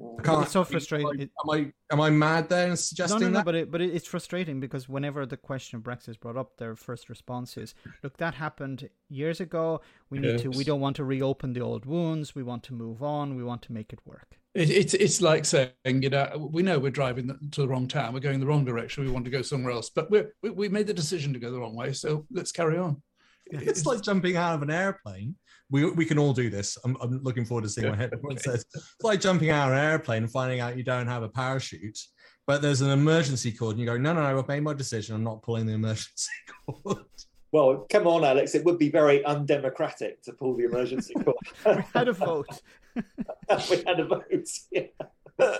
[0.00, 0.42] I can't.
[0.42, 1.30] It's so frustrating.
[1.42, 3.44] Am I am I mad there in suggesting no, no, that?
[3.44, 6.56] but it, but it, it's frustrating because whenever the question of Brexit is brought up,
[6.56, 9.80] their first response is, "Look, that happened years ago.
[10.10, 10.50] We need to.
[10.50, 12.34] We don't want to reopen the old wounds.
[12.34, 13.36] We want to move on.
[13.36, 16.78] We want to make it work." It, it's it's like saying, you know, we know
[16.78, 18.12] we're driving to the wrong town.
[18.12, 19.04] We're going the wrong direction.
[19.04, 21.50] We want to go somewhere else, but we're, we we made the decision to go
[21.50, 21.92] the wrong way.
[21.92, 23.02] So let's carry on.
[23.46, 25.36] It's like jumping out of an airplane.
[25.72, 26.76] We, we can all do this.
[26.84, 28.64] I'm, I'm looking forward to seeing what everyone says.
[28.74, 31.98] It's like jumping out of an airplane and finding out you don't have a parachute,
[32.46, 35.16] but there's an emergency cord, and you go, no, no, no, I've made my decision.
[35.16, 36.30] I'm not pulling the emergency
[36.66, 37.06] cord.
[37.52, 38.54] Well, come on, Alex.
[38.54, 41.36] It would be very undemocratic to pull the emergency cord.
[41.66, 42.46] we had a vote.
[42.96, 44.48] we had a vote.
[44.70, 45.58] Yeah.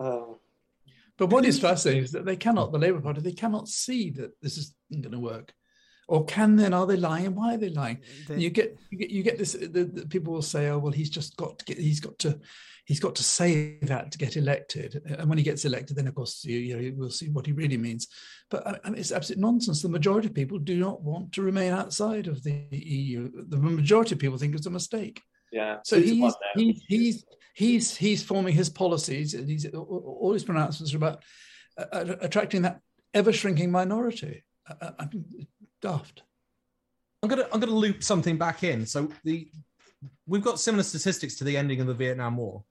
[0.00, 0.38] Oh.
[1.16, 4.30] But what is fascinating is that they cannot, the Labour Party, they cannot see that
[4.40, 5.52] this isn't going to work.
[6.08, 6.72] Or can then?
[6.72, 7.34] Are they lying?
[7.34, 7.98] Why are they lying?
[8.26, 9.52] They- you get you get you get this.
[9.52, 11.78] The, the people will say, "Oh well, he's just got to get.
[11.78, 12.40] He's got to,
[12.86, 16.14] he's got to say that to get elected." And when he gets elected, then of
[16.14, 18.08] course you, you know we'll see what he really means.
[18.50, 19.82] But I, I mean, it's absolute nonsense.
[19.82, 23.30] The majority of people do not want to remain outside of the EU.
[23.46, 25.20] The majority of people think it's a mistake.
[25.52, 25.78] Yeah.
[25.84, 29.34] So he's, he's he's he's he's forming his policies.
[29.34, 31.22] And he's all his pronouncements are about
[31.76, 32.80] uh, attracting that
[33.12, 34.44] ever shrinking minority.
[34.66, 35.46] I, I, I mean,
[35.80, 36.22] daft.
[37.22, 38.86] I'm gonna I'm gonna loop something back in.
[38.86, 39.48] So the
[40.26, 42.64] we've got similar statistics to the ending of the Vietnam War.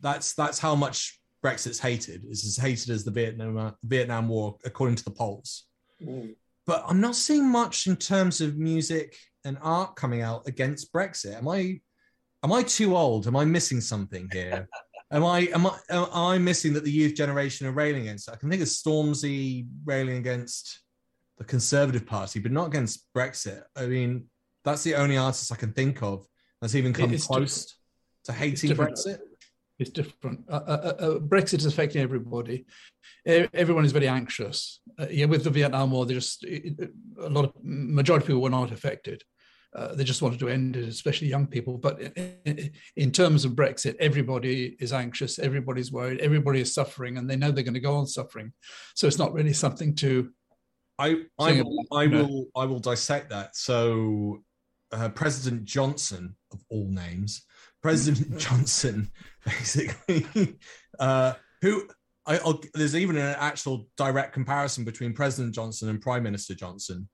[0.00, 2.24] That's that's how much Brexit's hated.
[2.28, 5.64] It's as hated as the Vietnam Vietnam War according to the polls.
[6.02, 6.34] Mm.
[6.66, 11.36] But I'm not seeing much in terms of music and art coming out against Brexit.
[11.36, 11.80] Am I
[12.44, 13.26] am I too old?
[13.26, 14.68] Am I missing something here?
[15.10, 18.30] Am I am I am I missing that the youth generation are railing against?
[18.30, 20.80] I can think of Stormzy railing against
[21.38, 23.62] the Conservative Party, but not against Brexit.
[23.76, 24.26] I mean,
[24.64, 26.26] that's the only artist I can think of
[26.60, 27.76] that's even come It's close
[28.24, 28.96] to hating different.
[28.96, 29.20] Brexit.
[29.78, 30.40] It's different.
[30.50, 32.66] Uh, uh, uh, Brexit is affecting everybody.
[33.24, 34.80] Everyone is very anxious.
[34.98, 38.42] Uh, yeah, with the Vietnam War, they just it- a lot of majority of people
[38.42, 39.22] were not affected.
[39.76, 41.78] Uh, they just wanted to end it, especially young people.
[41.78, 42.00] But
[42.96, 45.38] in terms of Brexit, everybody is anxious.
[45.38, 46.20] Everybody's worried.
[46.20, 48.52] Everybody is suffering, and they know they're going to go on suffering.
[48.96, 50.32] So it's not really something to.
[50.98, 52.24] I I will I know.
[52.24, 53.56] will I will dissect that.
[53.56, 54.42] So
[54.92, 57.44] uh, President Johnson of all names,
[57.82, 59.10] President Johnson,
[59.44, 60.56] basically,
[60.98, 61.88] uh, who
[62.26, 67.08] I, I'll, there's even an actual direct comparison between President Johnson and Prime Minister Johnson.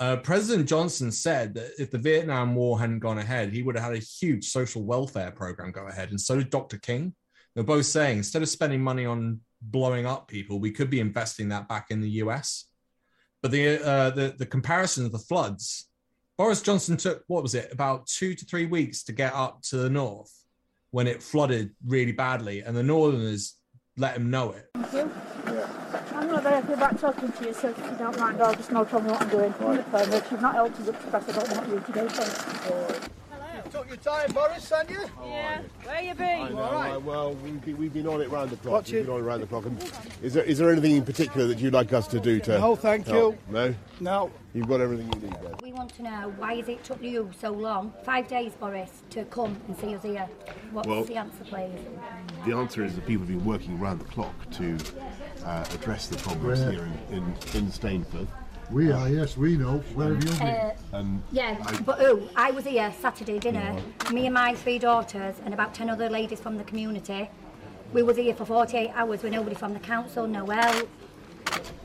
[0.00, 3.84] Uh, President Johnson said that if the Vietnam War hadn't gone ahead, he would have
[3.84, 6.78] had a huge social welfare program go ahead, and so did Dr.
[6.78, 7.14] King.
[7.54, 11.48] They're both saying instead of spending money on blowing up people, we could be investing
[11.50, 12.66] that back in the US.
[13.44, 15.90] But the uh, the the comparison of the floods,
[16.38, 19.76] Boris Johnson took what was it about two to three weeks to get up to
[19.76, 20.32] the north
[20.92, 23.56] when it flooded really badly, and the Northerners
[23.98, 24.70] let him know it.
[24.84, 25.12] Thank
[25.46, 25.62] you.
[26.14, 28.72] I'm not very happy about talking to you, so if you don't mind, I'll just
[28.72, 29.54] know tell me what I'm doing.
[29.60, 30.24] I'm the permit.
[30.30, 33.10] You've not helped us express I don't want you to do things.
[33.74, 35.00] Took your time, Boris, haven't you?
[35.26, 35.60] Yeah.
[35.82, 36.54] Where you I been?
[36.54, 38.72] know, I- well, we've been, we've been on it round the clock.
[38.72, 39.64] What's we've your- been on it round the clock.
[39.66, 42.60] And Is there, is there anything in particular that you'd like us to do to
[42.60, 43.34] No, thank help?
[43.48, 43.52] you.
[43.52, 43.74] No?
[43.98, 44.30] No.
[44.54, 45.54] You've got everything you need then?
[45.60, 49.24] We want to know why has it took you so long, five days, Boris, to
[49.24, 50.28] come and see us here?
[50.70, 51.72] What's Well- the answer, please?
[52.46, 54.78] The answer is that people have been working round the clock to
[55.44, 56.70] uh, address the problems Where?
[56.70, 58.28] here in, in, in Stainforth.
[58.70, 59.78] We are, yes, we know.
[59.94, 60.42] Where have you been?
[60.42, 63.76] Uh, And yeah, I- but oh, I was here Saturday dinner.
[64.12, 67.30] Me and my three daughters and about ten other ladies from the community.
[67.92, 70.88] We was here for 48 hours with nobody from the council, no help.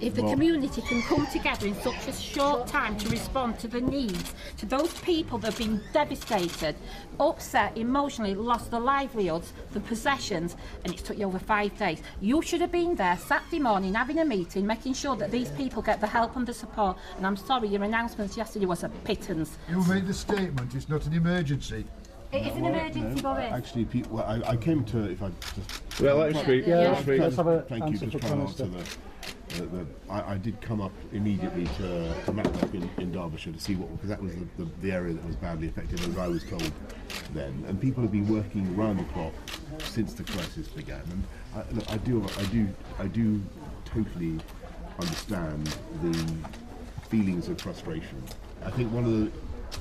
[0.02, 0.32] If the What?
[0.32, 4.66] community can come together in such a short time to respond to the needs, to
[4.66, 6.76] those people that have been devastated,
[7.20, 12.02] upset, emotionally, lost their livelihoods, their possessions, and it's took you over five days.
[12.22, 15.82] You should have been there Saturday morning having a meeting, making sure that these people
[15.82, 16.98] get the help and the support.
[17.18, 19.58] And I'm sorry, your announcements yesterday was a pittance.
[19.70, 21.84] You made the statement, it's not an emergency.
[22.32, 23.52] It is an emergency, No, Boris.
[23.52, 26.02] Actually, people, well, I, I came to, if I just...
[26.02, 26.66] Yeah, let him speak.
[26.66, 27.20] Yeah, let him speak.
[27.20, 28.84] Let's have a Thank you, just for trying to answer the...
[29.50, 33.60] the, the I, I did come up immediately to, to Matlock in, in Derbyshire to
[33.60, 36.44] see what, because that was the, the, area that was badly affected, as I was
[36.44, 36.72] told
[37.34, 37.64] then.
[37.68, 39.34] And people have been working round the clock
[39.84, 41.02] since the crisis began.
[41.12, 41.24] And
[41.56, 42.68] I, look, I do, I do,
[43.00, 43.42] I do
[43.86, 44.40] totally
[45.00, 45.68] understand
[46.02, 46.28] the
[47.10, 48.22] feelings of frustration.
[48.64, 49.32] I think one of the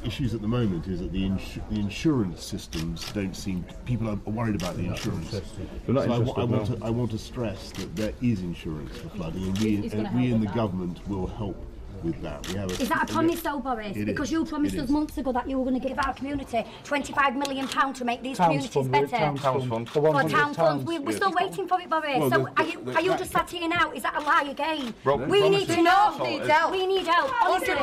[0.04, 3.64] issues at the moment is that the, insu- the insurance systems don't seem.
[3.84, 5.30] People are worried about the insurance.
[5.30, 5.42] They're
[5.86, 8.96] so I, wa- I interested, want to, I want to stress that there is insurance
[8.98, 11.56] for flooding, and we, uh, He's and we in the government will help
[12.04, 12.46] with that.
[12.48, 13.96] We have a, Is that a promise though, Boris?
[13.96, 14.32] It because is.
[14.32, 14.90] you promised It us is.
[14.90, 18.36] months ago that you were going to give our community £25 million to make these
[18.36, 19.08] Towns communities fund, better.
[19.16, 19.86] Towns Towns fund.
[19.86, 20.84] The For 100 town funds.
[20.84, 21.16] We, we're Yeah.
[21.16, 22.18] still waiting for it, Boris.
[22.18, 23.90] Well, so the- are you, the- are you that- just sat here now?
[23.92, 24.94] Is that a lie again?
[25.02, 26.18] Broken we need to know.
[26.22, 26.72] We need help.
[26.72, 27.32] We need help.
[27.44, 27.74] Honestly,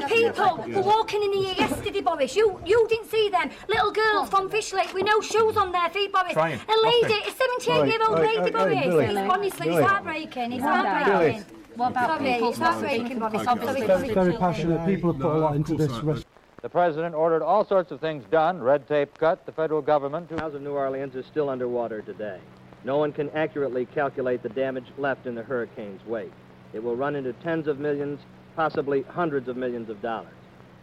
[0.00, 0.76] the people Yeah.
[0.76, 2.34] were walking in the air yesterday, Boris.
[2.36, 3.50] You you didn't see them.
[3.68, 6.32] Little girls from Fishlake with no shoes on their feet, Boris.
[6.32, 6.60] Trying.
[6.68, 8.78] A lady, a 78 year old lady, hey, hey, Boris.
[8.86, 9.04] Billy.
[9.06, 9.82] It's, honestly, Billy.
[9.82, 10.52] it's heartbreaking.
[10.52, 11.44] It's heartbreaking.
[11.76, 13.34] What about Sorry, people's it's heartbreaking, Boris.
[13.34, 13.44] Okay.
[13.46, 14.86] Obviously, Very, very passionate.
[14.86, 15.90] People have put a lot into this.
[16.02, 16.24] res-
[16.60, 20.36] The president ordered all sorts of things done, red tape cut, the federal government to...
[20.36, 22.38] The house of New Orleans is still underwater today.
[22.84, 26.32] No one can accurately calculate the damage left in the hurricane's wake.
[26.72, 28.20] It will run into tens of millions,
[28.54, 30.34] possibly hundreds of millions of dollars.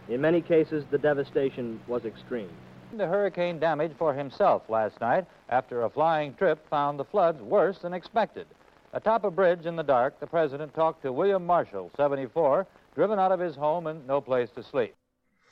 [0.07, 2.49] In many cases, the devastation was extreme.
[2.97, 7.77] The hurricane damage for himself last night after a flying trip found the floods worse
[7.79, 8.47] than expected.
[8.93, 13.31] Atop a bridge in the dark, the president talked to William Marshall, 74, driven out
[13.31, 14.95] of his home and no place to sleep.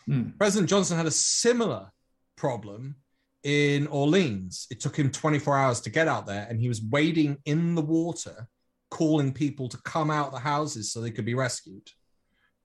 [0.06, 0.30] Hmm.
[0.40, 1.92] President Johnson had a similar
[2.36, 2.96] problem
[3.44, 4.68] in Orleans.
[4.72, 7.82] It took him 24 hours to get out there, and he was wading in the
[7.82, 8.48] water,
[8.90, 11.90] calling people to come out of the houses so they could be rescued.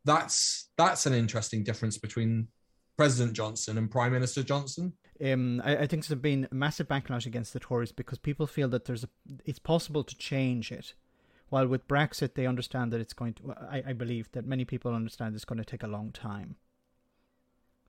[0.05, 2.49] That's that's an interesting difference between
[2.97, 4.95] President Johnson and Prime Minister Johnson.
[5.25, 8.69] Um, I, I think there's been a massive backlash against the Tories because people feel
[8.69, 9.09] that there's a,
[9.45, 10.95] it's possible to change it.
[11.49, 13.55] While with Brexit, they understand that it's going to.
[13.71, 16.57] I, I believe that many people understand it's going to take a long time.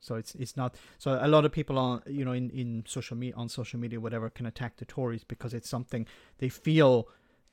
[0.04, 0.76] So it's it's not.
[0.98, 4.02] So a lot of people on you know in, in social media on social media
[4.02, 6.06] whatever can attack the Tories because it's something
[6.40, 7.08] they feel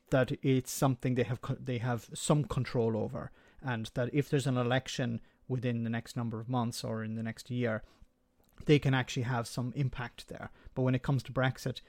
[0.09, 4.57] that it's something they have they have some control over, and that if there's an
[4.57, 7.83] election within the next number of months or in the next year,
[8.65, 10.49] they can actually have some impact there.
[10.75, 11.81] But when it comes to Brexit,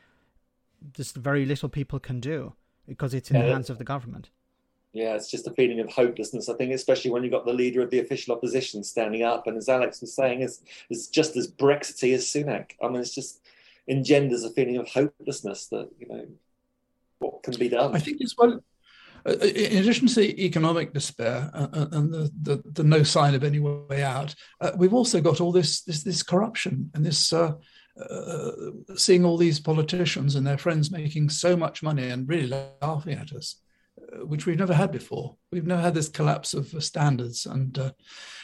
[0.80, 2.54] there's very little people can do
[2.86, 4.30] because it's in the hands of the government.
[4.92, 6.48] Yeah, it's just a feeling of hopelessness.
[6.50, 9.56] I think, especially when you've got the leader of the official opposition standing up, and
[9.56, 10.60] as Alex was saying, is
[10.90, 12.72] is just as Brexity as Sunak.
[12.82, 13.40] I mean, it's just
[13.88, 16.26] engenders a feeling of hopelessness that you know
[17.20, 17.96] what can be done.
[17.96, 18.62] I think as well,
[19.26, 23.44] in addition to the economic despair uh, uh, and the, the, the no sign of
[23.44, 27.52] any way out, uh, we've also got all this this, this corruption and this uh,
[28.00, 28.50] uh,
[28.96, 32.48] seeing all these politicians and their friends making so much money and really
[32.80, 33.56] laughing at us,
[34.00, 35.36] uh, which we've never had before.
[35.50, 37.78] We've never had this collapse of standards and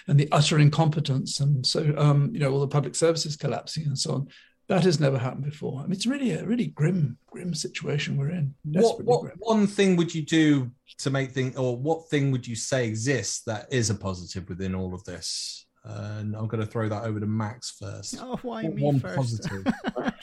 [0.07, 3.99] and the utter incompetence and so um, you know all the public services collapsing and
[3.99, 4.29] so on.
[4.69, 5.81] That has never happened before.
[5.81, 8.55] I mean, it's really a really grim, grim situation we're in.
[8.65, 9.37] What, what grim.
[9.39, 13.43] one thing would you do to make things, or what thing would you say exists
[13.45, 15.67] that is a positive within all of this?
[15.85, 18.19] And I'm going to throw that over to Max first.
[18.21, 19.17] Oh, why What me one first?
[19.17, 19.67] positive?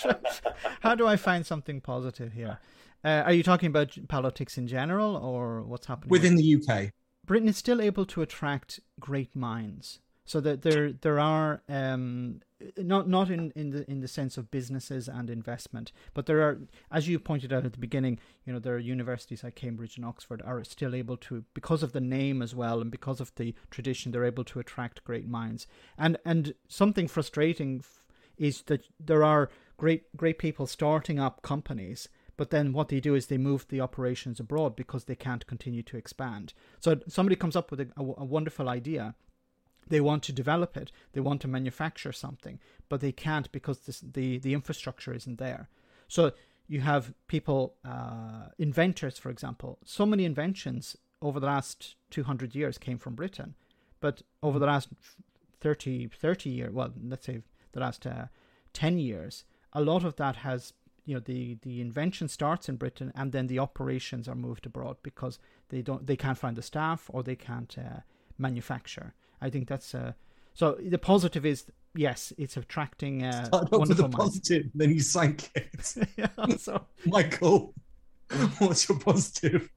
[0.82, 2.60] How do I find something positive here?
[3.04, 6.92] Uh, are you talking about politics in general, or what's happening Within the UK.
[7.26, 10.00] Britain is still able to attract great minds.
[10.26, 12.42] So that there there are um,
[12.78, 16.60] not not in, in the in the sense of businesses and investment, but there are,
[16.92, 20.06] as you pointed out at the beginning, you know, there are universities like Cambridge and
[20.06, 23.54] Oxford are still able to, because of the name as well and because of the
[23.70, 25.68] tradition, they're able to attract great minds.
[25.98, 27.84] And and something frustrating
[28.38, 33.16] is that there are great great people starting up companies but then what they do
[33.16, 37.56] is they move the operations abroad because they can't continue to expand so somebody comes
[37.56, 39.16] up with a, a, a wonderful idea
[39.88, 40.92] they want to develop it.
[41.14, 42.60] They want to manufacture something
[42.90, 45.70] but they can't because this, the the infrastructure isn't there.
[46.08, 46.32] So
[46.68, 49.80] you have people uh, inventors for example.
[49.86, 53.56] So many inventions over the last 200 years came from britain
[54.00, 54.90] but over the last
[55.62, 58.26] 30 30 years well let's say the last uh,
[58.74, 60.74] 10 years a lot of that has
[61.06, 64.98] you know the the invention starts in britain and then the operations are moved abroad
[65.04, 68.02] because they don't they can't find the staff or they can't uh,
[68.38, 70.14] manufacture i think that's uh
[70.54, 71.66] so the positive is
[71.96, 75.96] yes it's attracting uh Start off with the positive, then you sank it.
[76.18, 76.28] yeah,
[76.58, 77.74] so Michael,
[78.60, 79.70] what's your positive?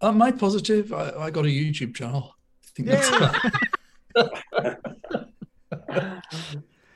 [0.00, 2.34] Uh, my positive, I, I got a YouTube channel.
[2.62, 3.10] I think that's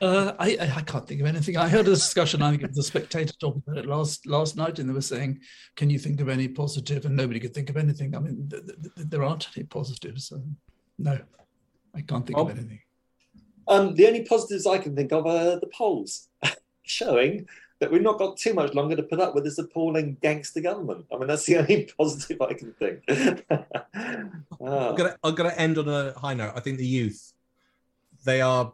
[0.01, 1.57] Uh, I, I I can't think of anything.
[1.57, 2.41] I heard a discussion.
[2.41, 5.01] I think it was the Spectator talking about it last last night, and they were
[5.01, 5.41] saying,
[5.75, 8.15] "Can you think of any positive?" And nobody could think of anything.
[8.15, 10.31] I mean, th- th- th- there aren't any positives.
[10.31, 10.55] Um,
[10.97, 11.19] no,
[11.95, 12.79] I can't think of anything.
[13.67, 16.27] Um, the only positives I can think of are the polls
[16.83, 17.47] showing
[17.79, 21.05] that we've not got too much longer to put up with this appalling gangster government.
[21.13, 23.05] I mean, that's the only positive I can think.
[24.61, 24.89] Ah.
[24.89, 26.51] I'm gonna I'm gonna end on a high note.
[26.53, 27.31] I think the youth,
[28.25, 28.73] they are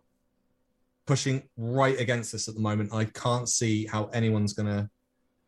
[1.06, 2.92] pushing right against this at the moment.
[2.92, 4.90] I can't see how anyone's gonna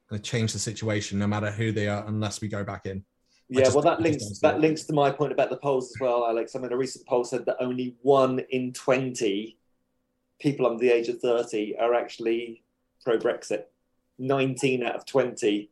[0.09, 3.03] gonna change the situation, no matter who they are, unless we go back in.
[3.49, 6.25] Yeah, just- well, that links that links to my point about the polls as well,
[6.27, 6.55] Alex.
[6.55, 9.57] I mean, a recent poll said that only one in twenty
[10.39, 12.63] people under the age of thirty are actually
[13.03, 13.63] pro Brexit.
[14.19, 15.71] Nineteen out of twenty.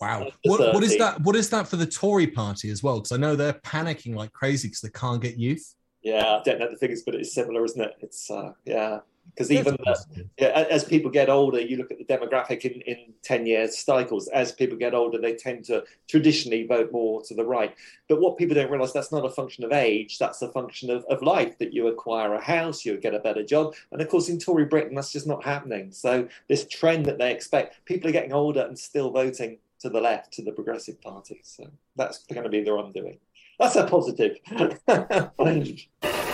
[0.00, 0.30] Wow.
[0.44, 1.20] What, what is that?
[1.20, 2.96] What is that for the Tory party as well?
[2.96, 5.74] Because I know they're panicking like crazy because they can't get youth.
[6.02, 7.94] Yeah, I don't know the figures, but it's similar, isn't it?
[8.00, 9.00] It's uh, yeah,
[9.34, 13.12] because even the, yeah, as people get older, you look at the demographic in, in
[13.22, 14.28] ten years cycles.
[14.28, 17.74] As people get older, they tend to traditionally vote more to the right.
[18.08, 21.04] But what people don't realise that's not a function of age; that's a function of,
[21.06, 21.58] of life.
[21.58, 24.66] That you acquire a house, you get a better job, and of course, in Tory
[24.66, 25.90] Britain, that's just not happening.
[25.90, 30.00] So this trend that they expect, people are getting older and still voting to the
[30.00, 31.40] left, to the Progressive Party.
[31.42, 33.18] So that's going to be their undoing.
[33.58, 34.38] That's a positive.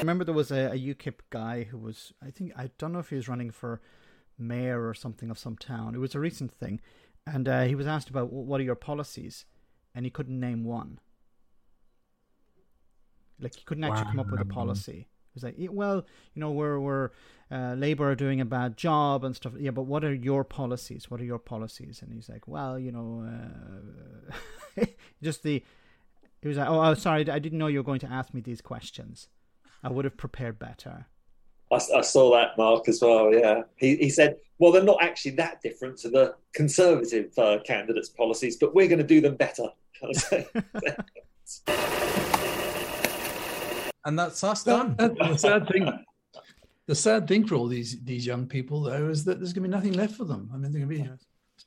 [0.00, 3.00] I remember there was a, a UKIP guy who was, I think, I don't know
[3.00, 3.82] if he was running for
[4.38, 5.94] mayor or something of some town.
[5.94, 6.80] It was a recent thing.
[7.26, 9.44] And uh, he was asked about what are your policies,
[9.94, 11.00] and he couldn't name one.
[13.38, 15.06] Like he couldn't actually come up with a policy.
[15.06, 17.10] He was like, well, you know, we're we're
[17.50, 19.52] uh, Labour are doing a bad job and stuff.
[19.58, 21.10] Yeah, but what are your policies?
[21.10, 22.00] What are your policies?
[22.00, 23.28] And he's like, well, you know,
[24.80, 24.84] uh,
[25.22, 25.62] just the.
[26.40, 28.40] He was like, oh, oh, sorry, I didn't know you were going to ask me
[28.40, 29.28] these questions.
[29.82, 31.06] I would have prepared better.
[31.72, 33.32] I, I saw that, Mark, as well.
[33.32, 38.08] Yeah, he, he said, "Well, they're not actually that different to the Conservative uh, candidates'
[38.08, 39.68] policies, but we're going to do them better."
[44.04, 44.96] And that's us Well, done.
[44.96, 45.86] that- the sad thing,
[46.86, 49.68] the sad thing for all these these young people, though, is that there's going to
[49.68, 50.48] be nothing left for them.
[50.52, 51.10] I mean, they're going to be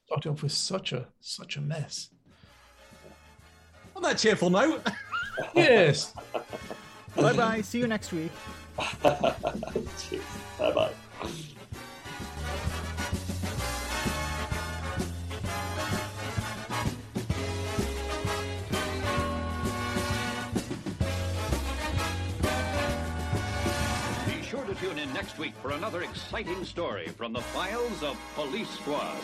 [0.08, 2.10] starting off with such a such a mess.
[3.96, 4.82] On that cheerful note.
[5.56, 6.14] Yes.
[7.16, 7.62] bye bye.
[7.62, 8.32] See you next week.
[9.04, 9.22] bye
[10.60, 10.92] bye.
[24.26, 28.18] Be sure to tune in next week for another exciting story from the files of
[28.36, 29.18] Police Squad.